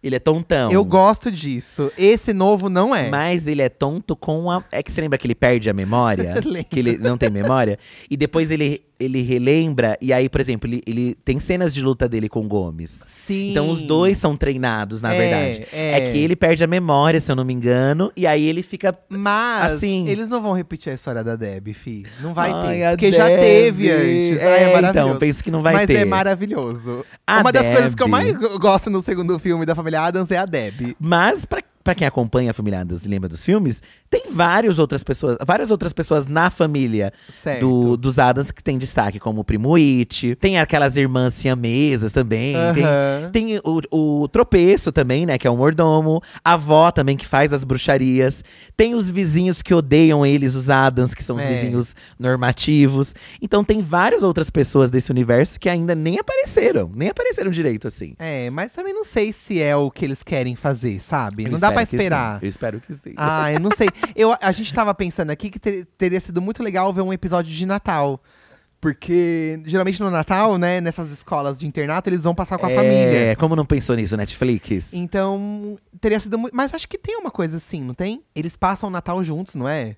[0.04, 0.70] Ele é tontão.
[0.70, 1.90] Eu gosto disso.
[1.98, 3.10] Esse novo não é.
[3.10, 4.62] Mas ele é tonto com a.
[4.70, 6.34] É que você lembra que ele perde a memória?
[6.70, 7.78] Que ele não tem memória?
[8.10, 9.98] E depois ele, ele relembra.
[10.02, 13.04] E aí, por exemplo, ele, ele tem cenas de luta dele com o Gomes.
[13.08, 13.52] Sim.
[13.52, 15.68] Então os dois são treinados, na É, verdade.
[15.74, 15.98] é.
[15.98, 16.12] É.
[16.12, 18.12] que ele perde a memória, se eu não me engano.
[18.16, 18.98] E aí ele fica.
[19.10, 22.06] Mas Assim- eles não vão repetir a história da Deb, fi.
[22.22, 22.84] Não vai Ai, ter.
[22.86, 24.42] a Porque já teve antes.
[24.42, 25.20] É, Ai, é então, maravilhoso.
[25.20, 25.96] penso que não vai Mas ter.
[25.98, 27.06] é maravilhoso.
[27.26, 30.32] A Uma das coisas que eu mais go- gosto no segundo filme da família Adams
[30.32, 30.96] é a Deb.
[31.00, 33.82] Mas pra, pra quem acompanha a família Adams e lembra dos filmes,
[34.14, 37.12] tem várias outras pessoas, várias outras pessoas na família
[37.60, 42.56] do, dos Adams que tem destaque, como o primo It, tem aquelas irmãs siamesas também,
[42.76, 47.26] tem, tem o, o tropeço também, né, que é o mordomo, a avó também que
[47.26, 48.44] faz as bruxarias,
[48.78, 51.48] tem os vizinhos que odeiam eles, os Adams, que são os É.
[51.48, 53.16] vizinhos normativos.
[53.42, 58.14] Então tem várias outras pessoas desse universo que ainda nem apareceram, nem apareceram direito assim.
[58.20, 61.46] É, mas também não sei se é o que eles querem fazer, sabe?
[61.46, 62.40] Eu não dá sim, esperar.
[62.44, 63.14] Eu espero que sim.
[63.18, 63.88] Ah, eu não sei.
[64.16, 67.52] Eu, a gente tava pensando aqui que ter- teria sido muito legal ver um episódio
[67.52, 68.22] de Natal.
[68.80, 72.76] Porque geralmente no Natal, né, nessas escolas de internato, eles vão passar com a é,
[72.76, 73.36] família.
[73.38, 74.92] como não pensou nisso, Netflix?
[74.92, 76.54] Então, teria sido muito.
[76.54, 78.22] Mas acho que tem uma coisa assim, não tem?
[78.36, 79.96] Eles passam o Natal juntos, não é?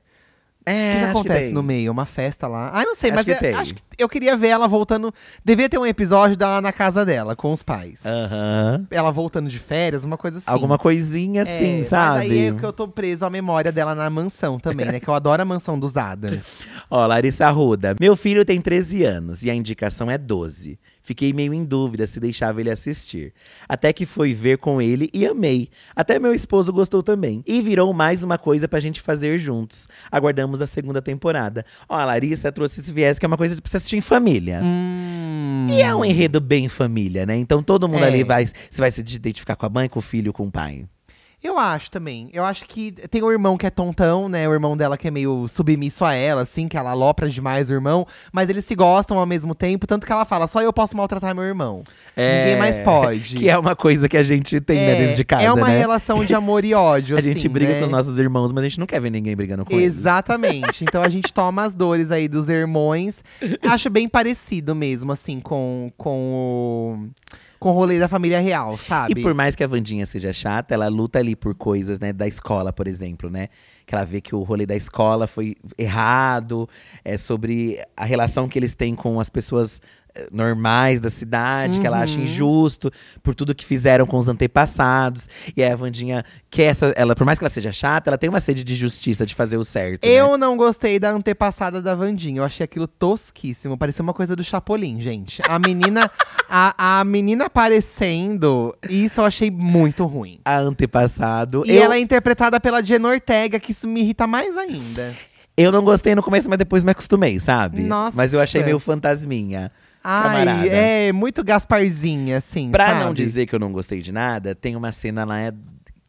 [0.66, 1.54] É, O que, que acontece tem.
[1.54, 1.92] no meio?
[1.92, 2.72] Uma festa lá?
[2.74, 3.54] Ah, não sei, Acho mas que é- tem.
[3.54, 5.14] acho que eu queria ver ela voltando.
[5.44, 8.04] Devia ter um episódio dela na casa dela, com os pais.
[8.06, 8.88] Aham.
[8.90, 10.50] Ela voltando de férias, uma coisa assim.
[10.50, 12.18] Alguma coisinha É, assim, sabe?
[12.20, 15.00] Mas aí é que eu tô preso à memória dela na mansão também, né?
[15.00, 16.68] Que eu adoro a mansão dos Adams.
[16.90, 17.96] Ó, Larissa Arruda.
[18.00, 20.80] Meu filho tem 13 anos e a indicação é 12.
[21.06, 23.32] Fiquei meio em dúvida se deixava ele assistir.
[23.70, 25.70] Até que foi ver com ele e amei.
[25.96, 27.44] Até meu esposo gostou também.
[27.46, 29.88] E virou mais uma coisa pra gente fazer juntos.
[30.12, 31.64] Aguardamos a segunda temporada.
[31.88, 34.62] Ó, a Larissa trouxe esse viés que é uma coisa pra você assistir em família.
[34.64, 35.68] hum.
[35.70, 37.36] E é um enredo bem família, né?
[37.38, 38.08] Então todo mundo É.
[38.08, 38.48] ali vai.
[38.48, 40.86] Você vai se identificar com a mãe, com o filho, com o pai.
[41.46, 42.28] Eu acho também.
[42.34, 44.50] Eu acho que tem o irmão que é tontão, né?
[44.50, 47.74] O irmão dela que é meio submisso a ela, assim, que ela alopra demais o
[47.74, 48.08] irmão.
[48.34, 51.36] Mas eles se gostam ao mesmo tempo, tanto que ela fala, só eu posso maltratar
[51.36, 51.84] meu irmão.
[52.18, 53.36] Ninguém mais pode.
[53.36, 55.68] Que é uma coisa que a gente tem né, É, dentro de casa, é uma
[55.68, 55.78] né?
[55.78, 57.80] relação de amor e ódio, A gente assim, briga né?
[57.80, 59.98] com os nossos irmãos, mas a gente não quer ver ninguém brigando com eles.
[59.98, 60.84] Exatamente.
[60.84, 63.24] Então a gente toma as dores aí dos irmãos.
[63.62, 67.08] Acho bem parecido mesmo, assim, com, com o.
[67.66, 69.20] Com o rolê da família real, sabe?
[69.20, 72.28] E por mais que a Vandinha seja chata, ela luta ali por coisas, né, da
[72.28, 73.48] escola, por exemplo, né?
[73.88, 76.70] Que ela vê que o rolê da escola foi errado,
[77.04, 79.82] é sobre a relação que eles têm com as pessoas
[80.32, 82.24] normais da cidade, que ela acha Uhum.
[82.26, 82.92] injusto
[83.22, 85.28] por tudo que fizeram com os antepassados.
[85.56, 88.30] E aí a Vandinha quer essa, ela, por mais que ela seja chata, ela tem
[88.30, 90.06] uma sede de justiça, de fazer o certo.
[90.06, 90.12] né?
[90.14, 92.40] Eu não gostei da antepassada da Vandinha.
[92.40, 93.78] Eu achei aquilo tosquíssimo.
[93.78, 95.42] Parecia uma coisa do Chapolin, gente.
[95.48, 96.10] A menina,
[96.50, 100.40] a, a menina aparecendo, isso eu achei muito ruim.
[100.46, 101.64] A antepassado.
[101.66, 105.16] E eu, ela é interpretada pela Jenna Ortega, que isso me irrita mais ainda.
[105.58, 107.82] eu não gostei no começo, mas depois me acostumei, sabe?
[107.82, 108.16] Nossa.
[108.18, 109.72] Mas eu achei meio fantasminha.
[110.08, 110.68] Ai, camarada.
[110.68, 113.00] é muito Gasparzinha, assim, Pra sabe?
[113.06, 115.36] não dizer que eu não gostei de nada, tem uma cena lá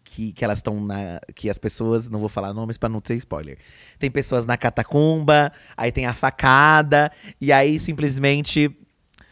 [0.05, 1.20] que, que elas estão na.
[1.34, 2.09] Que as pessoas.
[2.09, 3.59] Não vou falar nomes pra não ter spoiler.
[3.99, 8.70] Tem pessoas na catacumba, aí tem a facada, e aí simplesmente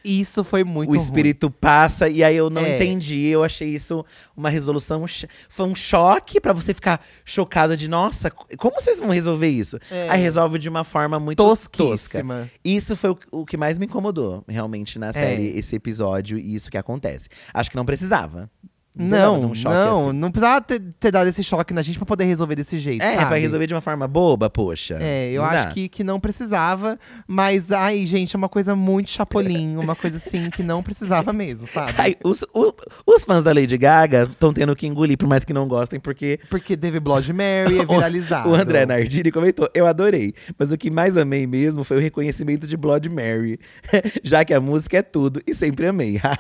[0.05, 1.03] Isso foi muito o ruim.
[1.03, 2.77] espírito passa, e aí eu não É.
[2.77, 3.25] entendi.
[3.27, 4.05] Eu achei isso
[4.37, 5.05] uma resolução.
[5.49, 9.79] Foi um choque pra você ficar chocado de, nossa, como vocês vão resolver isso?
[9.91, 10.09] É.
[10.11, 11.79] Aí resolve de uma forma muito tosca.
[11.79, 12.51] tosquíssima.
[12.63, 16.71] Isso foi o, o que mais me incomodou, realmente, na série, esse episódio e isso
[16.71, 17.29] que acontece.
[17.55, 18.51] Acho que não precisava.
[18.97, 20.19] Não, um choque não, assim.
[20.19, 23.15] não precisava ter, ter dado esse choque na gente pra poder resolver desse jeito, É,
[23.15, 23.27] sabe?
[23.27, 24.99] pra resolver de uma forma boba, poxa.
[25.01, 25.71] É, eu não acho dá.
[25.73, 30.49] que, que não precisava, mas ai, gente, é uma coisa muito chapolim, uma coisa assim
[30.49, 31.93] que não precisava mesmo, sabe?
[31.99, 32.73] Ai, os, o-
[33.07, 36.39] os fãs da Lady Gaga estão tendo que engolir, por mais que não gostem, porque
[36.49, 38.49] Porque teve Blood Mary, é viralizado.
[38.49, 40.35] o André Nardini comentou, eu adorei.
[40.57, 43.59] Mas o que mais amei mesmo foi o reconhecimento de Blood Mary.
[44.23, 46.21] Já que a música é tudo e sempre amei.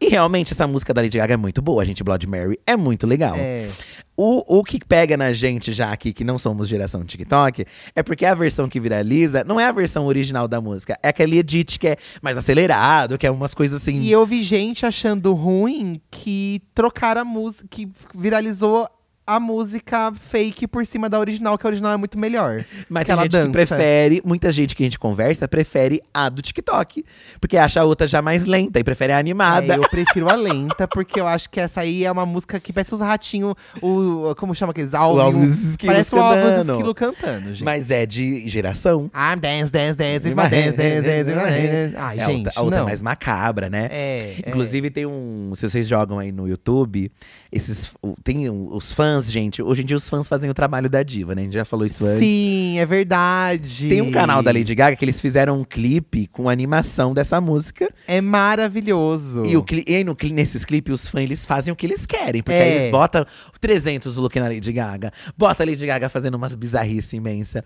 [0.00, 2.02] e realmente essa música da Lady Gaga é muito boa, gente.
[2.02, 3.36] Blood Mary é muito legal.
[3.36, 3.68] É.
[4.16, 8.24] O, o que pega na gente já aqui, que não somos geração TikTok, é porque
[8.24, 10.98] a versão que viraliza não é a versão original da música.
[11.02, 13.96] É aquele edit que é mais acelerado, que é umas coisas assim.
[13.96, 18.88] E eu vi gente achando ruim que trocaram a música, que viralizou
[19.34, 22.64] a música fake por cima da original, que a original é muito melhor.
[22.88, 23.46] Mas tem ela gente dança.
[23.46, 27.04] que prefere, muita gente que a gente conversa, prefere a do TikTok.
[27.40, 29.74] Porque acha a outra já mais lenta e prefere a animada.
[29.74, 32.72] É, eu prefiro a lenta, porque eu acho que essa aí é uma música que
[32.72, 34.34] parece os ratinhos, o.
[34.36, 34.94] Como chama aqueles?
[34.94, 36.72] Alves Esquilo Parece o cantando.
[36.72, 37.64] Esquilo cantando, gente.
[37.64, 39.10] Mas é de geração.
[39.14, 41.96] I'm dance, dance, dance, dance, dance, dance, dance.
[41.96, 42.86] Ai, É, a gente, outra, a outra não.
[42.86, 43.88] mais macabra, né?
[43.90, 44.48] É, é.
[44.48, 45.52] Inclusive tem um.
[45.54, 47.10] Se vocês jogam aí no YouTube,
[47.52, 47.92] esses.
[48.22, 49.62] Tem os fãs, gente.
[49.62, 51.42] Hoje em dia os fãs fazem o trabalho da diva, né?
[51.42, 52.18] A gente já falou isso antes.
[52.18, 53.88] Sim, é verdade.
[53.88, 57.92] Tem um canal da Lady Gaga que eles fizeram um clipe com animação dessa música.
[58.06, 59.44] É maravilhoso.
[59.46, 62.42] E, o e aí no, nesses clipes, os fãs eles fazem o que eles querem.
[62.42, 62.62] Porque É.
[62.62, 63.26] aí eles botam
[63.60, 65.12] 300 look na Lady Gaga.
[65.36, 67.62] Bota a Lady Gaga fazendo umas bizarrices imensas.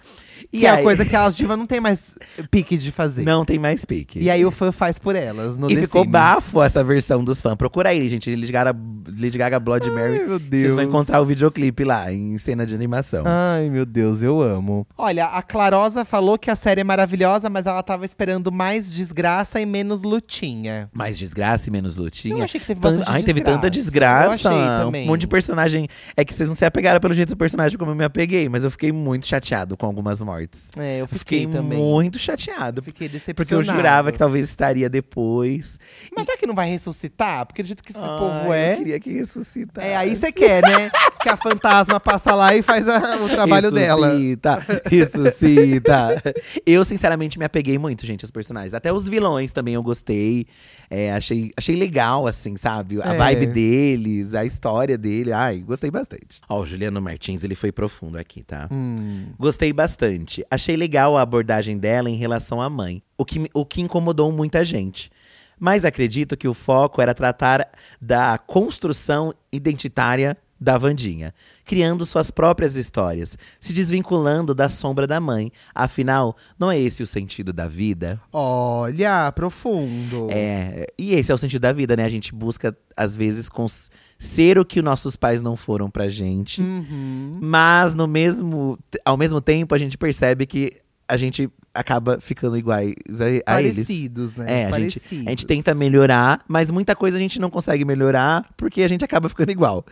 [0.52, 2.14] E Que é aí, a coisa que as divas não tem mais
[2.50, 3.22] pique de fazer.
[3.24, 4.18] Não tem mais pique.
[4.18, 5.56] E aí o fã faz por elas.
[5.56, 6.12] No E The ficou Sims.
[6.12, 7.54] bafo essa versão dos fãs.
[7.56, 8.34] Procura aí, gente.
[8.34, 8.76] Lady Gaga,
[9.18, 10.18] Lady Gaga Blood Mary.
[10.20, 10.62] Ai, meu Deus.
[10.62, 13.22] Vocês vão encontrar o videoclipe lá, em cena de animação.
[13.26, 14.86] Ai, meu Deus, eu amo.
[14.98, 19.60] Olha, a Clarosa falou que a série é maravilhosa, mas ela tava esperando mais desgraça
[19.60, 20.88] e menos lutinha.
[20.92, 22.36] Mais desgraça e menos lutinha.
[22.38, 24.30] Eu achei que teve Tan- bastante Ai, teve tanta desgraça.
[24.30, 24.48] desgraça.
[24.48, 25.04] Eu achei também.
[25.04, 25.83] Um monte de personagem.
[26.16, 28.64] É que vocês não se apegaram pelo jeito do personagem como eu me apeguei, mas
[28.64, 30.68] eu fiquei muito chateado com algumas mortes.
[30.76, 31.78] É, eu Eu fiquei, fiquei também.
[31.78, 32.78] muito chateado.
[32.80, 33.34] Eu fiquei decepcionado.
[33.36, 35.78] Porque eu jurava que talvez estaria depois.
[36.16, 37.46] Mas será que não vai ressuscitar?
[37.46, 38.76] Porque do jeito que esse Ai, povo Eu é.
[38.76, 39.86] queria que ressuscitasse.
[39.86, 40.90] É, aí você quer, né?
[41.22, 44.08] que a fantasma passa lá e faz a- o trabalho dela.
[44.08, 46.22] Ressuscita, ressuscita.
[46.66, 48.74] eu, sinceramente, me apeguei muito, gente, aos personagens.
[48.74, 50.46] Até os vilões também eu gostei.
[50.90, 53.00] É, achei, achei legal, assim, sabe?
[53.02, 53.16] A É.
[53.16, 55.32] vibe deles, a história dele.
[55.32, 56.40] Ai, gostei bastante.
[56.48, 58.68] Ó, o Juliano Martins, ele foi profundo aqui, tá?
[58.70, 59.26] Hum.
[59.38, 60.44] Gostei bastante.
[60.50, 64.64] Achei legal a abordagem dela em relação à mãe, o que, o que incomodou muita
[64.64, 65.10] gente.
[65.58, 67.68] Mas acredito que o foco era tratar
[68.00, 75.52] da construção identitária da Vandinha, criando suas próprias histórias, se desvinculando da sombra da mãe.
[75.74, 78.18] Afinal, não é esse o sentido da vida?
[78.32, 80.28] Olha, profundo.
[80.30, 82.04] É, e esse é o sentido da vida, né?
[82.04, 83.90] A gente busca, às vezes, cons-
[84.24, 86.60] ser o que nossos pais não foram pra gente.
[86.60, 87.38] Uhum.
[87.40, 90.72] Mas no mesmo, ao mesmo tempo a gente percebe que
[91.06, 93.74] a gente acaba ficando iguais a, a eles.
[93.74, 94.46] Parecidos, né?
[94.48, 95.26] É, a gente, Parecidos.
[95.26, 99.04] a gente tenta melhorar, mas muita coisa a gente não consegue melhorar porque a gente
[99.04, 99.84] acaba ficando igual.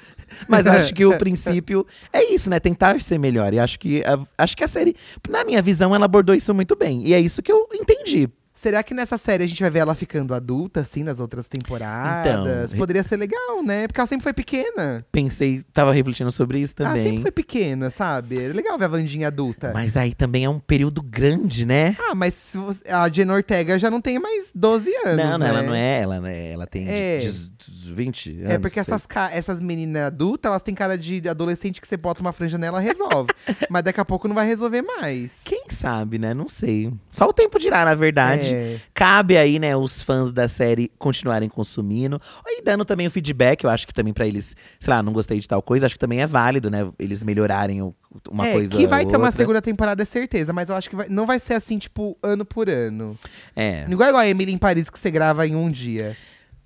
[0.48, 2.58] Mas eu acho que o princípio é isso, né?
[2.58, 3.52] Tentar ser melhor.
[3.52, 4.96] E acho que a, acho que a série,
[5.28, 7.06] na minha visão, ela abordou isso muito bem.
[7.06, 8.28] E é isso que eu entendi.
[8.62, 12.68] Será que nessa série a gente vai ver ela ficando adulta, assim, nas outras temporadas?
[12.68, 13.88] Então, Poderia ser legal, né?
[13.88, 15.04] Porque ela sempre foi pequena.
[15.10, 17.02] Pensei, tava refletindo sobre isso Ela também.
[17.04, 18.40] sempre foi pequena, sabe?
[18.40, 19.72] Era legal ver a Vandinha adulta.
[19.74, 21.96] Mas aí também é um período grande, né?
[22.08, 22.54] Ah, mas
[22.88, 25.48] a Jenna Ortega já não tem mais 12 anos, não, não, né?
[25.48, 26.52] ela não é, ela, né?
[26.52, 27.18] ela tem É.
[27.18, 27.52] dezo-
[27.92, 28.50] 20 anos.
[28.50, 32.32] É porque essas, essas meninas adultas, elas têm cara de adolescente que você bota uma
[32.32, 33.32] franja nela resolve.
[33.68, 35.40] mas daqui a pouco não vai resolver mais.
[35.44, 36.32] Quem sabe, né?
[36.32, 36.92] Não sei.
[37.10, 38.46] Só o tempo dirá, na verdade.
[38.48, 38.51] É.
[38.94, 42.20] Cabe aí, né, os fãs da série continuarem consumindo.
[42.46, 45.38] E dando também o feedback, eu acho que também pra eles, sei lá, não gostei
[45.40, 46.88] de tal coisa, acho que também é válido, né?
[46.98, 47.94] Eles melhorarem o-
[48.30, 48.76] uma é, coisa.
[48.76, 49.32] que vai ter uma outra.
[49.36, 50.52] segunda temporada, é certeza.
[50.52, 53.16] Mas eu acho que vai- não vai ser assim, tipo, ano por ano.
[53.56, 53.84] É.
[53.88, 56.16] Igual, igual a Emily em Paris, que você grava em um dia.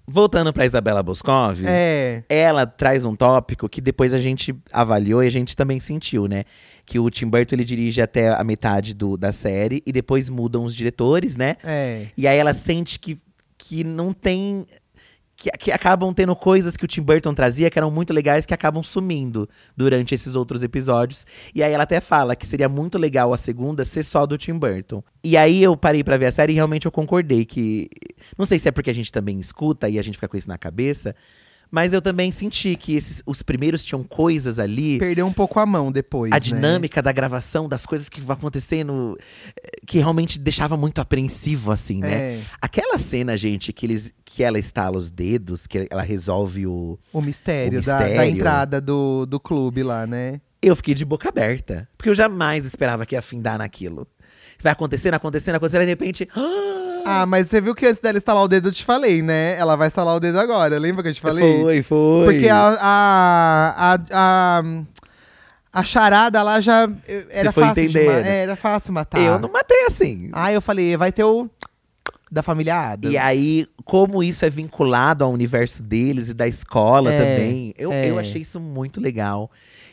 [0.08, 1.62] Voltando pra Isabela Boscov.
[1.66, 2.22] É.
[2.28, 6.44] ela traz um tópico que depois a gente avaliou e a gente também sentiu, né?
[6.86, 10.64] Que o Tim Burton ele dirige até a metade do, da série e depois mudam
[10.64, 11.56] os diretores, né?
[11.64, 12.06] É.
[12.16, 13.18] E aí ela sente que,
[13.58, 14.64] que não tem.
[15.36, 18.54] Que, que acabam tendo coisas que o Tim Burton trazia que eram muito legais que
[18.54, 21.26] acabam sumindo durante esses outros episódios.
[21.54, 24.54] E aí ela até fala que seria muito legal a segunda ser só do Tim
[24.54, 25.02] Burton.
[25.22, 27.90] E aí eu parei pra ver a série e realmente eu concordei que.
[28.38, 30.48] Não sei se é porque a gente também escuta e a gente fica com isso
[30.48, 31.14] na cabeça.
[31.70, 34.98] Mas eu também senti que esses, os primeiros tinham coisas ali.
[34.98, 36.32] Perdeu um pouco a mão depois.
[36.32, 36.40] A né?
[36.40, 39.18] dinâmica da gravação, das coisas que vão acontecendo,
[39.56, 42.12] eh, que realmente deixava muito apreensivo, assim, né?
[42.36, 42.40] É.
[42.60, 46.98] Aquela cena, gente, que, eles, que ela estala os dedos, que ela resolve o.
[47.12, 48.30] O mistério, O da- Da, mistério.
[48.34, 50.40] entrada do, do clube lá, né?
[50.62, 51.88] Eu fiquei de boca aberta.
[51.96, 54.06] Porque eu jamais esperava que ia afindar naquilo.
[54.60, 56.28] Vai acontecendo, acontecendo, acontecendo, e de repente.
[56.36, 56.85] Ah,
[57.26, 59.56] mas você viu que antes dela instalar o dedo, eu te falei, né?
[59.58, 60.78] Ela vai instalar o dedo agora.
[60.78, 61.60] Lembra que eu te falei?
[61.62, 62.24] Foi, foi.
[62.24, 64.62] Porque a, a, a, a,
[65.72, 66.88] a charada lá já
[67.30, 68.26] era fácil de entendendo.
[68.26, 69.20] é, Era fácil matar.
[69.20, 70.30] Eu não matei assim.
[70.32, 71.48] Ah, eu falei, vai ter o
[72.30, 73.14] da família Adams.
[73.14, 77.92] E aí, como isso é vinculado ao universo deles e da escola É, também, eu,
[77.92, 78.10] é.
[78.10, 79.50] eu achei isso muito legal.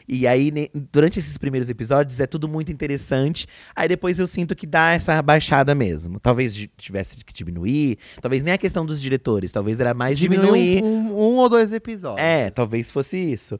[0.07, 3.47] E aí, ne- durante esses primeiros episódios, é tudo muito interessante.
[3.75, 6.19] Aí depois eu sinto que dá essa baixada mesmo.
[6.19, 7.97] Talvez tivesse que diminuir.
[8.21, 9.51] Talvez nem a questão dos diretores.
[9.51, 10.83] Talvez era mais Diminui diminuir.
[10.83, 12.19] um, um, um ou dois episódios.
[12.25, 13.59] É, talvez fosse isso.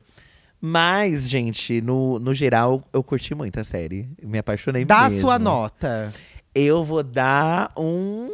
[0.65, 4.09] Mas, gente, no, no geral, eu curti muito a série.
[4.23, 5.19] Me apaixonei Dá mesmo.
[5.19, 6.13] sua nota.
[6.55, 8.29] Eu vou dar um.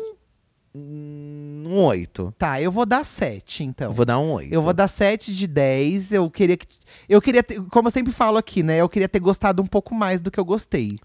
[0.75, 2.33] Um 8.
[2.37, 3.87] Tá, eu vou dar sete, então.
[3.89, 4.53] Eu vou dar um 8.
[4.53, 6.13] Eu vou dar 7 de 10.
[6.13, 6.67] Eu queria que.
[7.07, 8.77] Eu queria ter, como eu sempre falo aqui, né?
[8.77, 10.97] Eu queria ter gostado um pouco mais do que eu gostei.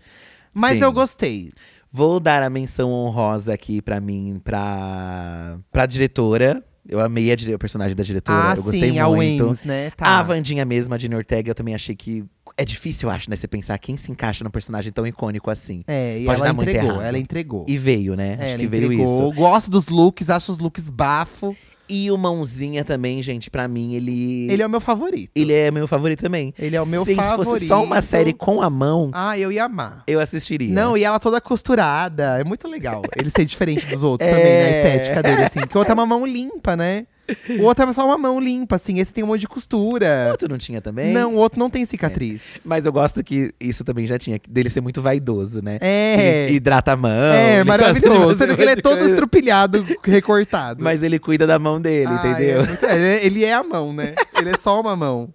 [0.52, 0.84] Mas Sim.
[0.84, 1.52] eu gostei.
[1.90, 6.62] Vou dar a menção honrosa aqui pra mim, pra, pra diretora.
[6.86, 8.50] Eu amei a, dire- o personagem da diretora.
[8.50, 9.46] ah, eu gostei sim, a muito.
[9.48, 9.86] Wins, né?
[9.86, 10.22] A Tá.
[10.22, 12.24] Vandinha mesmo, a Dini Ortega, eu também achei que.
[12.56, 13.34] É difícil, eu acho, né?
[13.36, 15.82] Você pensar quem se encaixa num personagem tão icônico assim.
[15.88, 17.66] É, e Pode ela entregou, ela entregou.
[17.68, 18.30] E veio, né?
[18.30, 19.28] É, acho ela que veio entregou.
[19.30, 19.36] isso.
[19.36, 21.56] Gosto dos looks, acho os looks bafo.
[21.86, 24.46] E o Mãozinha também, gente, pra mim, ele.
[24.50, 25.30] Ele é o meu favorito.
[25.34, 26.54] Ele é meu favorito também.
[26.58, 27.44] Ele é o meu Se favorito.
[27.44, 30.02] fosse só uma série com a mão, Ah, eu ia amar.
[30.06, 30.72] eu assistiria.
[30.72, 32.40] Não, e ela toda costurada.
[32.40, 33.02] É muito legal.
[33.16, 34.32] Ele ser diferente dos outros É.
[34.32, 35.60] também, a estética dele, assim.
[35.66, 37.06] Que o outro é uma mão limpa, né?
[37.58, 38.98] O outro é só uma mão limpa, assim.
[38.98, 40.28] Esse tem um monte de O costura.
[40.30, 41.12] outro não tinha também?
[41.12, 42.60] Não, o outro não tem cicatriz.
[42.64, 45.78] Mas eu gosto que isso também já tinha, dele ser muito vaidoso, né?
[45.80, 46.46] É.
[46.46, 47.10] Ele hidrata a mão.
[47.34, 48.36] É, maravilhoso.
[48.38, 49.10] Sendo que ele é todo coisa.
[49.14, 50.82] estrupilhado, recortado.
[50.82, 52.60] Mas ele cuida da mão dele, Ah, entendeu?
[52.62, 54.14] é muito- é, ele é a mão, né?
[54.38, 55.32] Ele é só uma mão.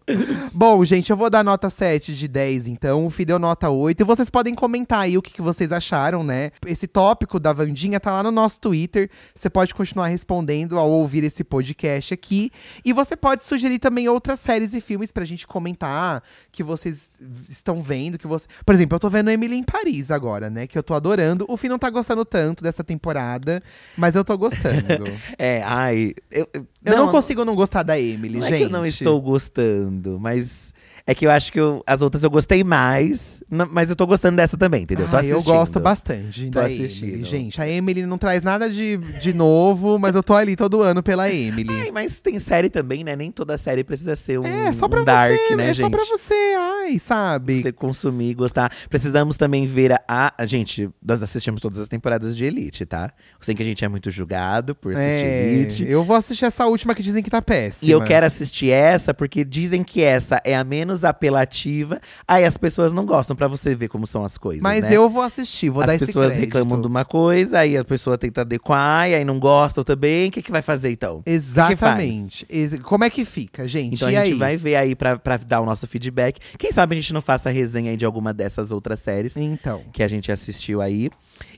[0.54, 3.06] Bom, gente, eu vou dar nota 7 de 10, então.
[3.06, 4.02] O Fih deu nota 8.
[4.02, 6.52] E vocês podem comentar aí o que, que vocês acharam, né?
[6.68, 9.10] Esse tópico da Vandinha tá lá no nosso Twitter.
[9.34, 12.52] Você pode continuar respondendo ao ouvir esse podcast aqui.
[12.84, 17.12] E você pode sugerir também outras séries e filmes pra gente comentar que vocês
[17.48, 18.18] estão vendo.
[18.18, 18.48] que você...
[18.66, 20.66] Por exemplo, eu tô vendo Emily em Paris agora, né?
[20.68, 21.46] Que eu tô adorando.
[21.48, 23.62] O Fih não tá gostando tanto dessa temporada,
[23.98, 25.06] mas eu tô gostando.
[25.38, 26.14] É, ai.
[26.32, 28.54] Eu, eu- Eu não, consigo não gostar da Emily, Não gente.
[28.56, 30.74] é que eu não estou gostando, mas
[31.12, 33.42] é que eu acho que eu- as outras eu gostei mais,
[33.72, 35.08] mas eu tô gostando dessa também, entendeu?
[35.08, 35.54] tô Ah, eu assistindo.
[35.54, 37.08] gosto bastante Tô da assistindo.
[37.10, 37.24] Emily.
[37.24, 41.02] Gente, a Emily não traz nada de, de novo, mas eu tô ali todo ano
[41.02, 41.68] pela Emily.
[41.82, 43.16] Ai, mas tem série também, né?
[43.16, 45.80] Nem toda série precisa ser um, é, só pra um dark, você, né, é gente?
[45.84, 47.62] só pra você, ai, sabe?
[47.62, 48.72] Você consumir, gostar.
[48.90, 53.12] Precisamos também ver a, a- Gente, nós assistimos todas as temporadas de Elite, tá?
[53.34, 55.86] Eu sei que a gente é muito julgado por assistir É, Elite.
[55.88, 57.90] eu vou assistir essa última que dizem que tá péssima.
[57.90, 62.00] E eu quero assistir essa porque dizem que essa é a menos apelativa.
[62.28, 64.62] Aí as pessoas não gostam, pra você ver como são as coisas.
[64.64, 64.96] Mas né?
[64.98, 66.46] eu vou assistir, vou as dar esse pessoas crédito.
[66.54, 70.30] reclamam de uma coisa, aí a pessoa tenta adequar, e aí não gostam também.
[70.30, 71.22] O que, que vai fazer então?
[71.26, 72.46] Exatamente.
[72.50, 73.96] Ex- Como é que fica, gente?
[73.96, 74.40] Então e a gente aí?
[74.40, 76.40] vai ver aí pra, pra dar o nosso feedback.
[76.58, 79.82] Quem sabe a gente não faça resenha aí de alguma dessas outras séries Então.
[79.94, 81.10] que a gente assistiu aí.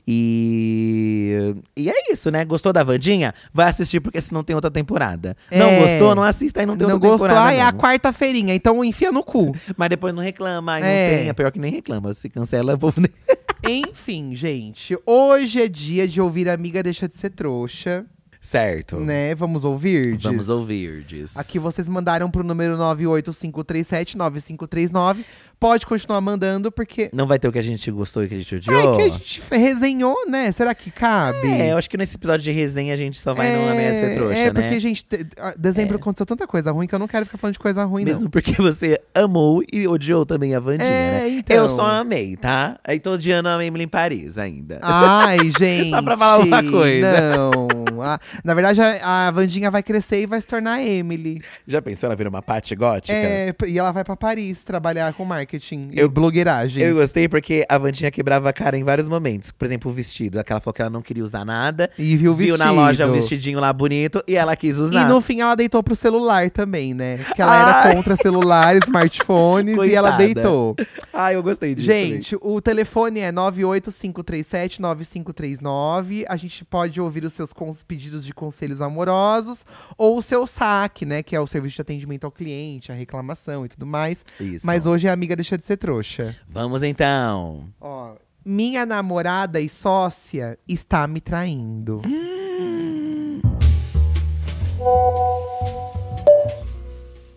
[0.06, 1.54] E.
[1.76, 2.44] E é isso, né?
[2.44, 3.34] Gostou da Vandinha?
[3.52, 5.36] Vai assistir porque senão tem outra temporada.
[5.50, 5.80] Não É.
[5.80, 6.14] gostou?
[6.14, 7.28] Não assista aí não tem Não outra gostou?
[7.28, 7.48] temporada.
[7.48, 7.78] Ah, é a não.
[7.78, 9.54] quarta-feirinha, então enfia no cu.
[9.76, 11.10] Mas depois não reclama, aí É.
[11.10, 11.28] não tem.
[11.28, 12.12] É pior que nem reclama.
[12.14, 13.10] Se cancela, nem.
[13.88, 18.04] Enfim, gente, hoje é dia de ouvir Amiga Deixa de Ser Trouxa,
[18.42, 18.96] Certo.
[18.98, 19.36] né?
[19.36, 20.16] Vamos ouvir?
[20.16, 20.24] diz?
[20.24, 21.36] Vamos ouvir, diz.
[21.36, 25.18] Aqui vocês mandaram pro número 985379539.
[25.60, 27.08] Pode continuar mandando, porque.
[27.14, 28.96] Não vai ter o que a gente gostou e o que a gente odiou?
[28.96, 30.50] que a gente resenhou, né?
[30.50, 31.46] Será que cabe?
[31.46, 34.14] É, eu acho que nesse episódio de resenha a gente só vai numa meia ser
[34.16, 34.50] trouxa, é, né?
[34.60, 35.24] porque, gente, te-
[35.56, 38.24] dezembro aconteceu tanta coisa ruim que eu não quero ficar falando de coisa ruim, Mesmo
[38.24, 38.30] não.
[38.30, 41.28] porque você amou e odiou também a Vandinha, É, né?
[41.28, 41.56] então.
[41.56, 42.76] Eu só amei, tá?
[42.82, 44.80] Aí tô odiando a Emily em Paris ainda.
[44.82, 45.90] Ai, gente.
[45.94, 47.36] Só pra falar uma coisa.
[47.36, 47.81] Não.
[48.02, 51.40] Ah, na verdade, a, a Vandinha vai crescer e vai se tornar a Emily.
[51.66, 53.16] Já pensou ela vira uma Paty gótica?
[53.16, 56.84] É, e ela vai pra Paris trabalhar com marketing Eu- e blogueiragens.
[56.86, 59.50] Eu gostei porque a Vandinha quebrava a cara em vários momentos.
[59.52, 60.38] Por exemplo, o vestido.
[60.40, 61.90] Aquela falou que ela não queria usar nada.
[61.98, 62.80] E viu o Viu na vestido.
[62.80, 65.02] loja o vestidinho lá bonito e ela quis usar.
[65.02, 67.18] E no fim ela deitou pro celular também, né?
[67.34, 67.94] Que ela era Ai.
[67.94, 70.34] contra celulares, smartphones e ela Coitada.
[70.34, 70.76] deitou.
[71.12, 71.86] Ah, eu gostei disso.
[71.86, 76.24] Gente, o telefone é 985379539.
[76.28, 79.66] A gente pode ouvir os seus cons- pedidos de conselhos amorosos
[79.98, 81.22] ou o seu saque, né?
[81.22, 84.24] Que é o serviço de atendimento ao cliente, a reclamação e tudo mais.
[84.40, 84.66] Isso.
[84.66, 86.34] Mas hoje a amiga deixa de ser trouxa.
[86.48, 87.68] Vamos então.
[87.78, 92.00] Ó, minha namorada e sócia está me traindo.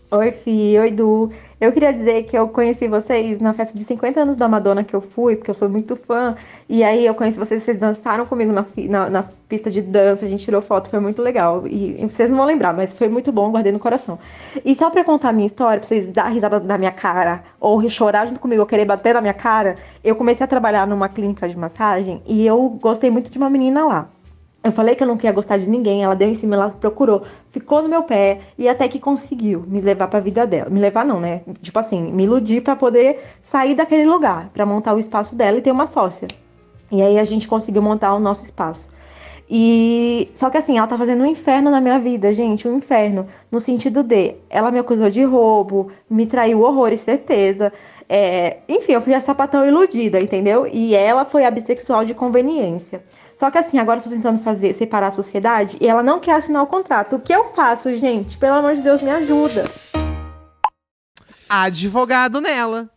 [0.09, 1.33] Oi, Fi, oi, Du.
[1.59, 4.93] Eu queria dizer que eu conheci vocês na festa de 50 anos da Madonna que
[4.93, 6.35] eu fui, porque eu sou muito fã.
[6.67, 10.29] E aí eu conheci vocês, vocês dançaram comigo na, na, na pista de dança, a
[10.29, 11.65] gente tirou foto, foi muito legal.
[11.65, 14.19] E, e vocês não vão lembrar, mas foi muito bom, guardei no coração.
[14.65, 17.89] E só pra contar a minha história, pra vocês dar risada na minha cara, ou
[17.89, 21.47] chorar junto comigo, ou querer bater na minha cara, eu comecei a trabalhar numa clínica
[21.47, 24.14] de massagem e eu gostei muito de uma menina lá.
[24.65, 27.21] Eu falei que eu não queria gostar de ninguém, ela deu em cima, ela procurou,
[27.51, 30.71] ficou no meu pé e até que conseguiu me levar pra vida dela.
[30.71, 31.41] Me levar não, né?
[31.61, 35.61] Tipo assim, me iludir pra poder sair daquele lugar, pra montar o espaço dela e
[35.61, 36.27] ter uma sócia.
[36.91, 38.89] E aí a gente conseguiu montar o nosso espaço.
[39.47, 43.27] E só que assim, ela tá fazendo um inferno na minha vida, gente, um inferno
[43.51, 47.71] no sentido de ela me acusou de roubo, me traiu horrores, certeza.
[48.09, 50.65] É, enfim, eu fui a sapatão iludida, entendeu?
[50.65, 53.03] E ela foi a bissexual de conveniência.
[53.35, 56.35] Só que assim, agora eu tô tentando fazer separar a sociedade e ela não quer
[56.35, 57.17] assinar o contrato.
[57.17, 58.37] O que eu faço, gente?
[58.37, 59.69] Pelo amor de Deus, me ajuda.
[61.49, 62.89] Advogado nela.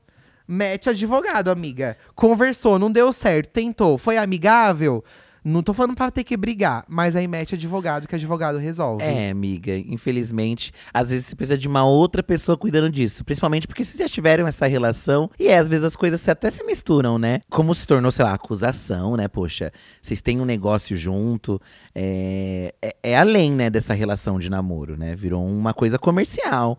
[0.46, 1.96] Mete advogado, amiga.
[2.14, 5.04] Conversou, não deu certo, tentou, foi amigável.
[5.48, 9.02] Não tô falando pra ter que brigar, mas aí mete advogado, que advogado resolve.
[9.02, 13.24] É, amiga, infelizmente, às vezes você precisa de uma outra pessoa cuidando disso.
[13.24, 16.62] Principalmente porque vocês já tiveram essa relação e é, às vezes as coisas até se
[16.64, 17.40] misturam, né?
[17.48, 19.26] Como se tornou, sei lá, acusação, né?
[19.26, 19.72] Poxa,
[20.02, 21.58] vocês têm um negócio junto.
[21.94, 25.16] É, é, é além, né, dessa relação de namoro, né?
[25.16, 26.78] Virou uma coisa comercial.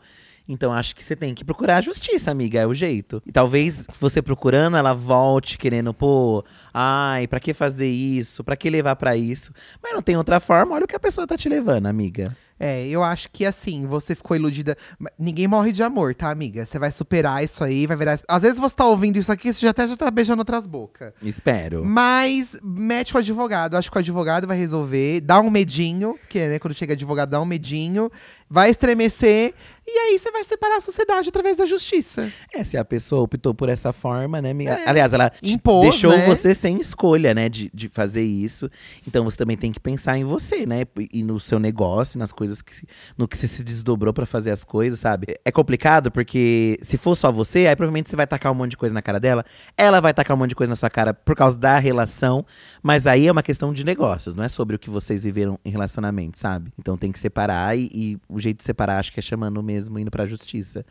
[0.50, 3.22] Então acho que você tem que procurar a justiça, amiga, é o jeito.
[3.24, 6.44] E talvez você procurando, ela volte querendo, pô,
[6.74, 8.44] ai, pra que fazer isso?
[8.44, 9.54] Pra que levar pra isso?
[9.82, 12.36] Mas não tem outra forma, olha o que a pessoa tá te levando, amiga.
[12.60, 14.76] É, eu acho que assim, você ficou iludida.
[15.18, 16.66] Ninguém morre de amor, tá, amiga?
[16.66, 18.20] Você vai superar isso aí, vai virar.
[18.28, 21.14] Às vezes você tá ouvindo isso aqui, você já até já tá beijando outras bocas.
[21.22, 21.86] Espero.
[21.86, 23.76] Mas mete o advogado.
[23.76, 25.22] Acho que o advogado vai resolver.
[25.22, 28.12] Dá um medinho, que né, quando chega advogado, dá um medinho.
[28.50, 29.54] Vai estremecer.
[29.88, 32.32] E aí você vai separar a sociedade através da justiça.
[32.54, 34.74] É, se a pessoa optou por essa forma, né, amiga?
[34.74, 34.90] É.
[34.90, 36.26] Aliás, ela Impôs, deixou né?
[36.26, 38.70] você sem escolha, né, de, de fazer isso.
[39.08, 40.86] Então você também tem que pensar em você, né?
[41.12, 42.88] E no seu negócio, nas coisas que se,
[43.18, 45.36] no que você se desdobrou pra fazer as coisas, sabe?
[45.44, 48.78] É complicado porque se for só você, aí provavelmente você vai tacar um monte de
[48.78, 49.46] coisa na cara dela,
[49.78, 52.46] ela vai tacar um monte de coisa na sua cara por causa da relação,
[52.82, 55.70] mas aí é uma questão de negócios, não é sobre o que vocês viveram em
[55.70, 56.72] relacionamento, sabe?
[56.80, 59.98] Então tem que separar e, e o jeito de separar acho que é chamando mesmo,
[60.00, 60.86] indo pra justiça.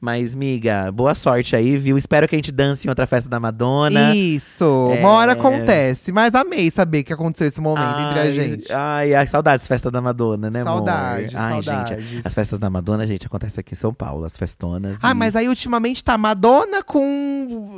[0.00, 1.96] Mas, miga, boa sorte aí, viu?
[1.98, 4.14] Espero que a gente dance em outra festa da Madonna.
[4.14, 4.64] Isso,
[4.94, 5.00] É.
[5.00, 6.12] uma hora acontece.
[6.12, 8.72] Mas amei saber que aconteceu esse momento entre a Ai, gente.
[8.72, 10.74] Ai, ai, saudades festa da Madonna, né, amor?
[10.78, 12.04] Saudades, Ai, saudades.
[12.08, 14.98] gente, as festas da Madonna, gente, acontecem aqui em São Paulo, as festonas.
[15.02, 17.76] Ah, e- mas aí ultimamente tá Madonna com.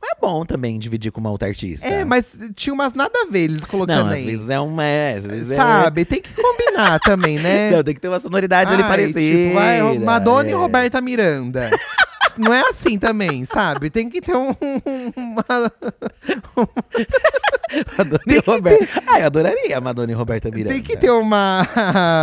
[0.00, 1.86] Mas é bom também dividir com uma outra artista.
[1.86, 4.24] É, mas tinha umas nada a ver eles colocando Não, às aí.
[4.26, 4.84] vezes é uma.
[4.84, 6.04] É, às vezes é- Sabe?
[6.04, 7.70] Tem que combinar também, né?
[7.76, 9.20] Não, tem que ter uma sonoridade ali Ai, parecida.
[9.20, 10.56] tipo, vai, Madonna e é.
[10.56, 11.70] Roberta Miranda.
[12.36, 13.88] Não é assim também, sabe?
[13.88, 14.54] Tem que ter um.
[15.16, 15.44] uma-
[17.96, 19.02] Madonna e Roberta.
[19.06, 20.74] Ai, eu adoraria a Madonna e Roberta Miranda.
[20.74, 21.66] Tem que ter uma.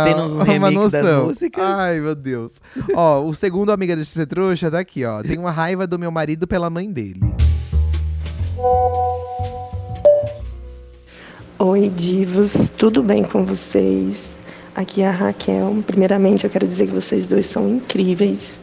[0.04, 1.24] Tem uns uma noção.
[1.24, 1.64] músicas.
[1.64, 2.52] Ai, meu Deus.
[2.94, 5.20] ó, o segundo Amiga de Ser Trouxa tá aqui, ó.
[5.20, 7.20] Tem uma raiva do meu marido pela mãe dele.
[11.56, 14.32] Oi, divos, tudo bem com vocês?
[14.74, 15.84] Aqui é a Raquel.
[15.86, 18.58] Primeiramente, eu quero dizer que vocês dois são incríveis.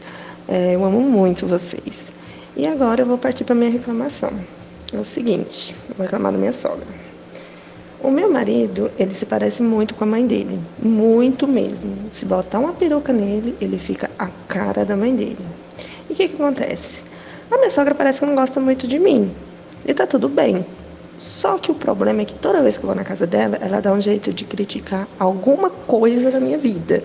[0.45, 2.13] É, eu amo muito vocês.
[2.53, 4.33] E agora eu vou partir para minha reclamação.
[4.91, 6.85] É o seguinte, vou reclamar da minha sogra.
[8.03, 11.95] O meu marido, ele se parece muito com a mãe dele, muito mesmo.
[12.11, 15.39] Se botar uma peruca nele, ele fica a cara da mãe dele.
[16.09, 17.05] E o que, que acontece?
[17.49, 19.31] A minha sogra parece que não gosta muito de mim.
[19.85, 20.65] E tá tudo bem.
[21.21, 23.79] Só que o problema é que toda vez que eu vou na casa dela, ela
[23.79, 27.03] dá um jeito de criticar alguma coisa da minha vida.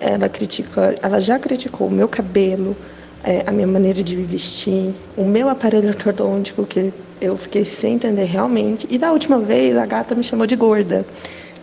[0.00, 2.74] Ela critica, ela já criticou o meu cabelo,
[3.22, 6.90] é, a minha maneira de me vestir, o meu aparelho ortodôntico, que
[7.20, 8.86] eu fiquei sem entender realmente.
[8.88, 11.04] E da última vez, a gata me chamou de gorda.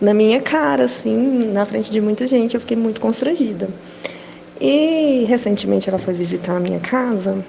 [0.00, 3.68] Na minha cara, assim, na frente de muita gente, eu fiquei muito constrangida.
[4.60, 7.44] E recentemente ela foi visitar a minha casa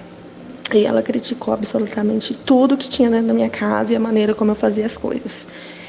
[0.78, 4.50] e ela criticou absolutamente tudo que tinha dentro da minha casa e a maneira como
[4.50, 5.46] eu fazia as coisas.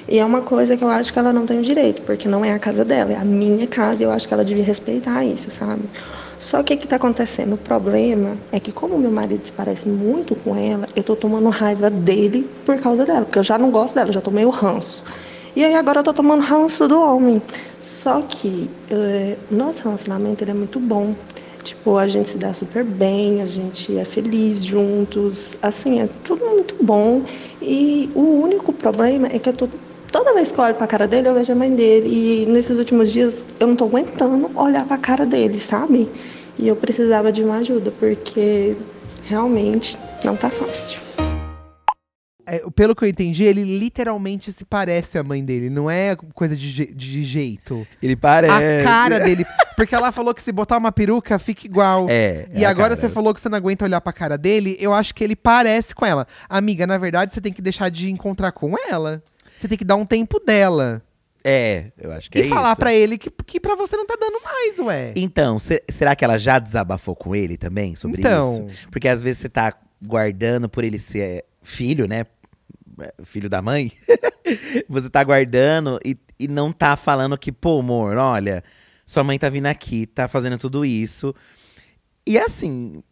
[0.07, 2.43] E é uma coisa que eu acho que ela não tem o direito, porque não
[2.43, 5.23] é a casa dela, é a minha casa e eu acho que ela devia respeitar
[5.23, 5.84] isso, sabe?
[6.38, 7.53] Só que o que está acontecendo?
[7.53, 11.47] O problema é que, como meu marido se parece muito com ela, eu tô tomando
[11.49, 15.03] raiva dele por causa dela, porque eu já não gosto dela, já tomei o ranço.
[15.55, 17.41] E aí agora eu tô tomando ranço do homem.
[17.79, 21.15] Só que eh, nosso relacionamento ele é muito bom.
[21.64, 26.45] Tipo, a gente se dá super bem, a gente é feliz juntos, assim, é tudo
[26.45, 27.22] muito bom.
[27.62, 29.68] E o único problema é que eu tô,
[30.12, 32.09] toda vez que eu olho pra cara dele, eu vejo a mãe dele.
[32.09, 36.09] E nesses últimos dias eu não tô aguentando olhar pra cara dele, sabe?
[36.57, 38.76] E eu precisava de uma ajuda, porque
[39.24, 41.01] realmente não tá fácil.
[42.54, 46.56] É, pelo que eu entendi, ele literalmente se parece a mãe dele, não é coisa
[46.56, 47.88] de, je- de jeito.
[48.04, 48.82] Ele parece.
[48.82, 49.45] A cara dele.
[49.78, 52.08] Porque ela falou que se botar uma peruca, fica igual.
[52.10, 52.47] É.
[52.54, 55.16] E é agora você falou que você não aguenta olhar pra cara dele, eu acho
[55.16, 56.28] que ele parece com ela.
[56.49, 59.24] Amiga, na verdade, você tem que deixar de encontrar com ela.
[59.56, 61.02] Você tem que dar um tempo dela.
[61.43, 62.80] É, eu acho que e é falar isso.
[62.82, 65.14] pra ele que, que pra você não tá dando mais, ué.
[65.16, 68.68] Então, se- será que ela já desabafou com ele também sobre Então.
[68.68, 68.89] isso?
[68.91, 69.74] Porque às vezes você tá
[70.04, 72.26] guardando por ele ser filho, né?
[73.24, 73.91] Filho da mãe.
[74.88, 78.64] você tá guardando e, e não tá falando que, pô, amor, olha,
[79.06, 81.34] sua mãe tá vindo aqui, tá fazendo tudo isso.
[82.26, 83.04] E assim,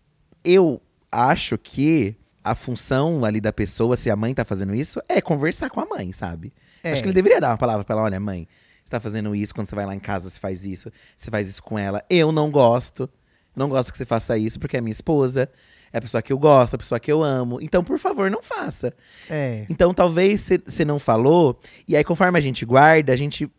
[0.44, 0.82] eu
[1.12, 5.70] acho que a função ali da pessoa, se a mãe tá fazendo isso, é conversar
[5.70, 6.54] com a mãe, sabe?
[6.84, 6.94] É.
[6.94, 8.48] Acho que ele deveria dar uma palavra pra ela, olha, mãe,
[8.84, 11.48] você tá fazendo isso, quando você vai lá em casa, você faz isso, você faz
[11.48, 12.04] isso com ela.
[12.10, 13.10] Eu não gosto.
[13.56, 15.50] Não gosto que você faça isso, porque é minha esposa.
[15.92, 17.60] É a pessoa que eu gosto, a pessoa que eu amo.
[17.62, 18.94] Então, por favor, não faça.
[19.30, 19.66] É.
[19.70, 23.50] Então, talvez você não falou, e aí, conforme a gente guarda, a gente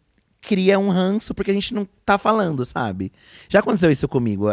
[0.41, 3.13] cria um ranço porque a gente não tá falando, sabe?
[3.49, 4.47] Já aconteceu isso comigo,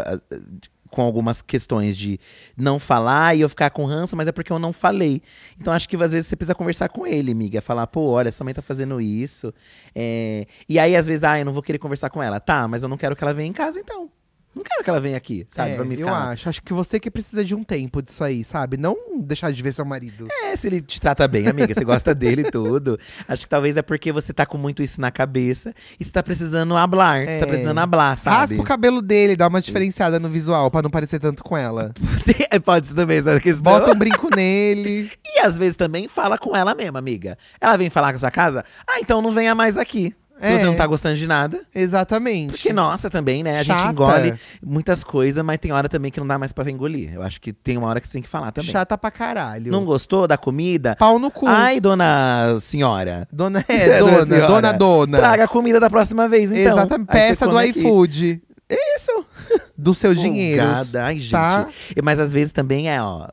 [0.89, 2.19] com algumas questões de
[2.55, 5.21] não falar e eu ficar com ranço, mas é porque eu não falei.
[5.59, 7.61] Então, acho que às vezes você precisa conversar com ele, amiga.
[7.61, 9.53] Falar, pô, olha, sua mãe tá fazendo isso.
[9.93, 12.39] É, E aí, às vezes, ah, eu não vou querer conversar com ela.
[12.39, 14.09] Tá, mas eu não quero que ela venha em casa, então.
[14.57, 15.71] Não quero que ela venha aqui, sabe?
[15.71, 16.29] É, pra me eu ficar.
[16.29, 16.49] acho.
[16.49, 18.75] Acho que você que precisa de um tempo disso aí, sabe?
[18.77, 20.27] Não deixar de ver seu marido.
[20.43, 22.99] É, se ele te trata bem, amiga, você gosta dele e tudo.
[23.27, 26.23] Acho que talvez é porque você tá com muito isso na cabeça e você tá
[26.23, 27.25] precisando hablar.
[27.25, 27.37] Você É.
[27.39, 28.35] tá precisando hablar, sabe?
[28.35, 31.91] Raspa o cabelo dele, dá uma diferenciada no visual pra não parecer tanto com ela.
[32.65, 33.61] Pode ser também essa questão.
[33.73, 35.11] Bota um brinco nele.
[35.25, 37.37] E às vezes também fala com ela mesma, amiga.
[37.61, 40.15] Ela vem falar com a sua casa, ah, então não venha mais aqui.
[40.39, 40.57] Se É.
[40.57, 41.61] você não tá gostando de nada.
[41.73, 42.51] Exatamente.
[42.51, 43.59] Porque, nossa, também, né?
[43.59, 43.91] A gente Chata.
[43.91, 44.33] engole
[44.63, 47.13] muitas coisas, mas tem hora também que não dá mais pra engolir.
[47.13, 48.69] Eu acho que tem uma hora que você tem que falar também.
[48.71, 49.71] Chata pra caralho.
[49.71, 50.95] Não gostou da comida?
[50.95, 51.47] Pau no cu.
[51.47, 53.27] Ai, dona senhora.
[53.31, 54.47] Dona, é, dona, senhora.
[54.47, 55.17] dona, dona.
[55.17, 56.73] Traga a comida da próxima vez, então.
[56.73, 57.07] Exatamente.
[57.07, 58.41] Peça do iFood.
[58.69, 59.25] Isso.
[59.77, 60.63] Do seu dinheiro.
[61.01, 61.31] Ai, gente.
[61.31, 61.67] Tá?
[62.03, 63.27] Mas às vezes também é, ó.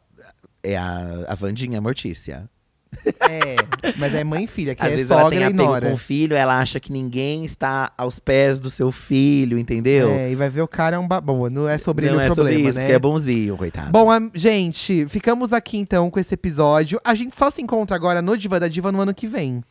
[0.63, 2.49] É a, a Vandinha Mortícia.
[3.21, 3.57] É.
[3.97, 5.89] Mas é mãe e filha, que Às é vezes ela sogra tem e nora.
[5.89, 10.11] com o filho, ela acha que ninguém está aos pés do seu filho, entendeu?
[10.11, 11.49] É, e vai ver o cara é um babão.
[11.51, 12.85] Não é sobre Não ele é o problema, sobre isso, né?
[12.85, 13.91] porque é bonzinho, coitado.
[13.91, 17.01] Bom, a- gente, ficamos aqui então com esse episódio.
[17.05, 19.63] A gente só se encontra agora no Diva da Diva no ano que vem.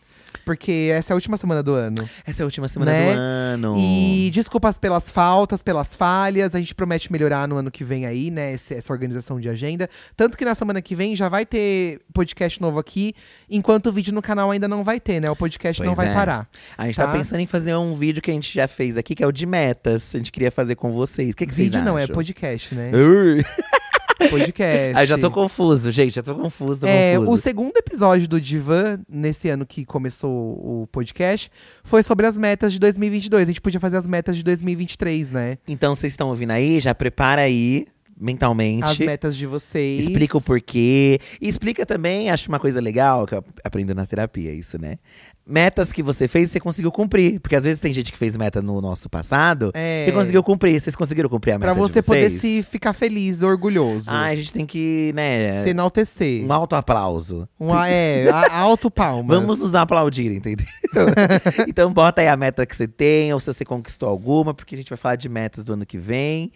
[0.46, 2.08] Porque essa é a última semana do ano.
[2.26, 3.14] Essa é a última semana Né?
[3.14, 3.76] do ano.
[3.78, 6.54] E desculpas pelas faltas, pelas falhas.
[6.56, 8.54] A gente promete melhorar no ano que vem aí, né?
[8.54, 9.90] esse- essa organização de agenda.
[10.18, 13.14] Tanto que na semana que vem já vai ter podcast novo aqui,
[13.50, 15.30] enquanto o vídeo no canal ainda não vai ter, né?
[15.30, 16.18] O podcast não Pois vai é.
[16.18, 16.48] parar.
[16.78, 17.06] A gente tá?
[17.08, 19.32] tá pensando em fazer um vídeo que a gente já fez aqui, que é o
[19.32, 20.14] de metas.
[20.14, 21.34] A gente queria fazer com vocês.
[21.34, 21.94] O que, que vocês vídeo acham?
[21.94, 22.92] não, é podcast, né?
[24.30, 25.06] Podcast.
[25.06, 26.14] Já tô confuso, gente.
[26.16, 27.32] Já tô confuso, tô É, confuso.
[27.34, 31.50] o segundo episódio do Divan, nesse ano que começou o podcast,
[31.84, 33.44] foi sobre as metas de 2022.
[33.44, 35.58] A gente podia fazer as metas de 2023, né?
[35.68, 36.80] Então, vocês estão ouvindo aí?
[36.80, 37.86] Já prepara aí,
[38.20, 38.84] mentalmente.
[38.86, 40.04] As metas de vocês.
[40.04, 41.20] Explica o porquê.
[41.42, 44.98] E explica também, acho uma coisa legal que eu aprendo na terapia, isso, né?
[45.46, 47.40] Metas que você fez e você conseguiu cumprir.
[47.40, 50.06] Porque às vezes tem gente que fez meta no nosso passado É.
[50.08, 50.80] e conseguiu cumprir.
[50.80, 54.10] Vocês conseguiram cumprir a meta Pra você poder se ficar feliz, orgulhoso.
[54.10, 55.62] Ah, a gente tem que, né?
[55.64, 56.46] se enaltecer.
[56.46, 57.48] Um alto aplauso.
[57.60, 59.38] Um, é, a- alto palmas.
[59.38, 60.66] Vamos nos aplaudir, entendeu?
[61.68, 64.78] então bota aí a meta que você tem, ou se você conquistou alguma, porque a
[64.78, 66.52] gente vai falar de metas do ano que vem.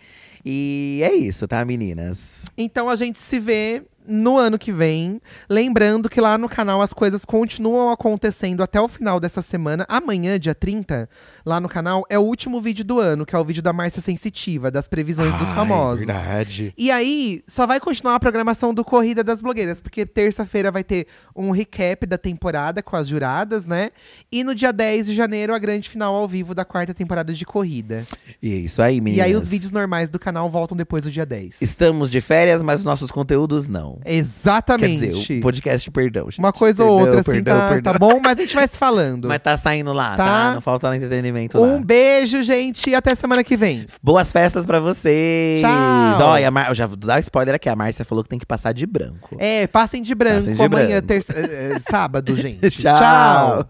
[0.46, 2.46] E é isso, tá, meninas?
[2.58, 5.20] Então a gente se vê no ano que vem.
[5.50, 9.86] Lembrando que lá no canal as coisas continuam acontecendo até o final dessa semana.
[9.90, 11.10] Amanhã, dia 30,
[11.46, 14.02] lá no canal, é o último vídeo do ano, que é o vídeo da Márcia
[14.02, 16.06] Sensitiva, das previsões dos famosos.
[16.06, 16.74] Verdade.
[16.78, 21.08] E aí, só vai continuar a programação do Corrida das Blogueiras, porque terça-feira vai ter
[21.36, 23.90] um recap da temporada com as juradas, né?
[24.32, 27.46] E no dia 10 de janeiro, a grande final ao vivo da quarta temporada de
[27.46, 28.06] Corrida.
[28.42, 29.18] E é isso aí, meninas.
[29.18, 31.62] E aí, os vídeos normais do canal voltam depois do dia 10.
[31.62, 33.97] Estamos de férias, mas os nossos conteúdos não.
[34.04, 35.08] Quer Exatamente.
[35.10, 36.40] dizer, o podcast, perdão, gente.
[36.40, 37.94] Uma coisa Perdão, ou outra, assim, perdão, tá, perdão.
[37.94, 38.20] tá bom?
[38.24, 39.28] Mas a gente vai se falando.
[39.28, 40.26] Mas tá saindo lá, Tá.
[40.26, 40.54] tá?
[40.56, 41.82] Não falta entretenimento um lá.
[41.84, 43.86] beijo, gente, e até semana que vem.
[44.02, 45.62] Boas festas pra vocês.
[45.62, 46.28] Tchau.
[46.30, 46.70] Olha, Mar...
[46.70, 47.70] eu já vou dar spoiler aqui.
[47.70, 49.36] A Márcia falou que tem que passar de branco.
[49.40, 51.08] É, passem de branco Passem de amanhã, branco.
[51.08, 52.70] terça- eh, eh, sábado, gente.
[52.70, 53.66] Tchau.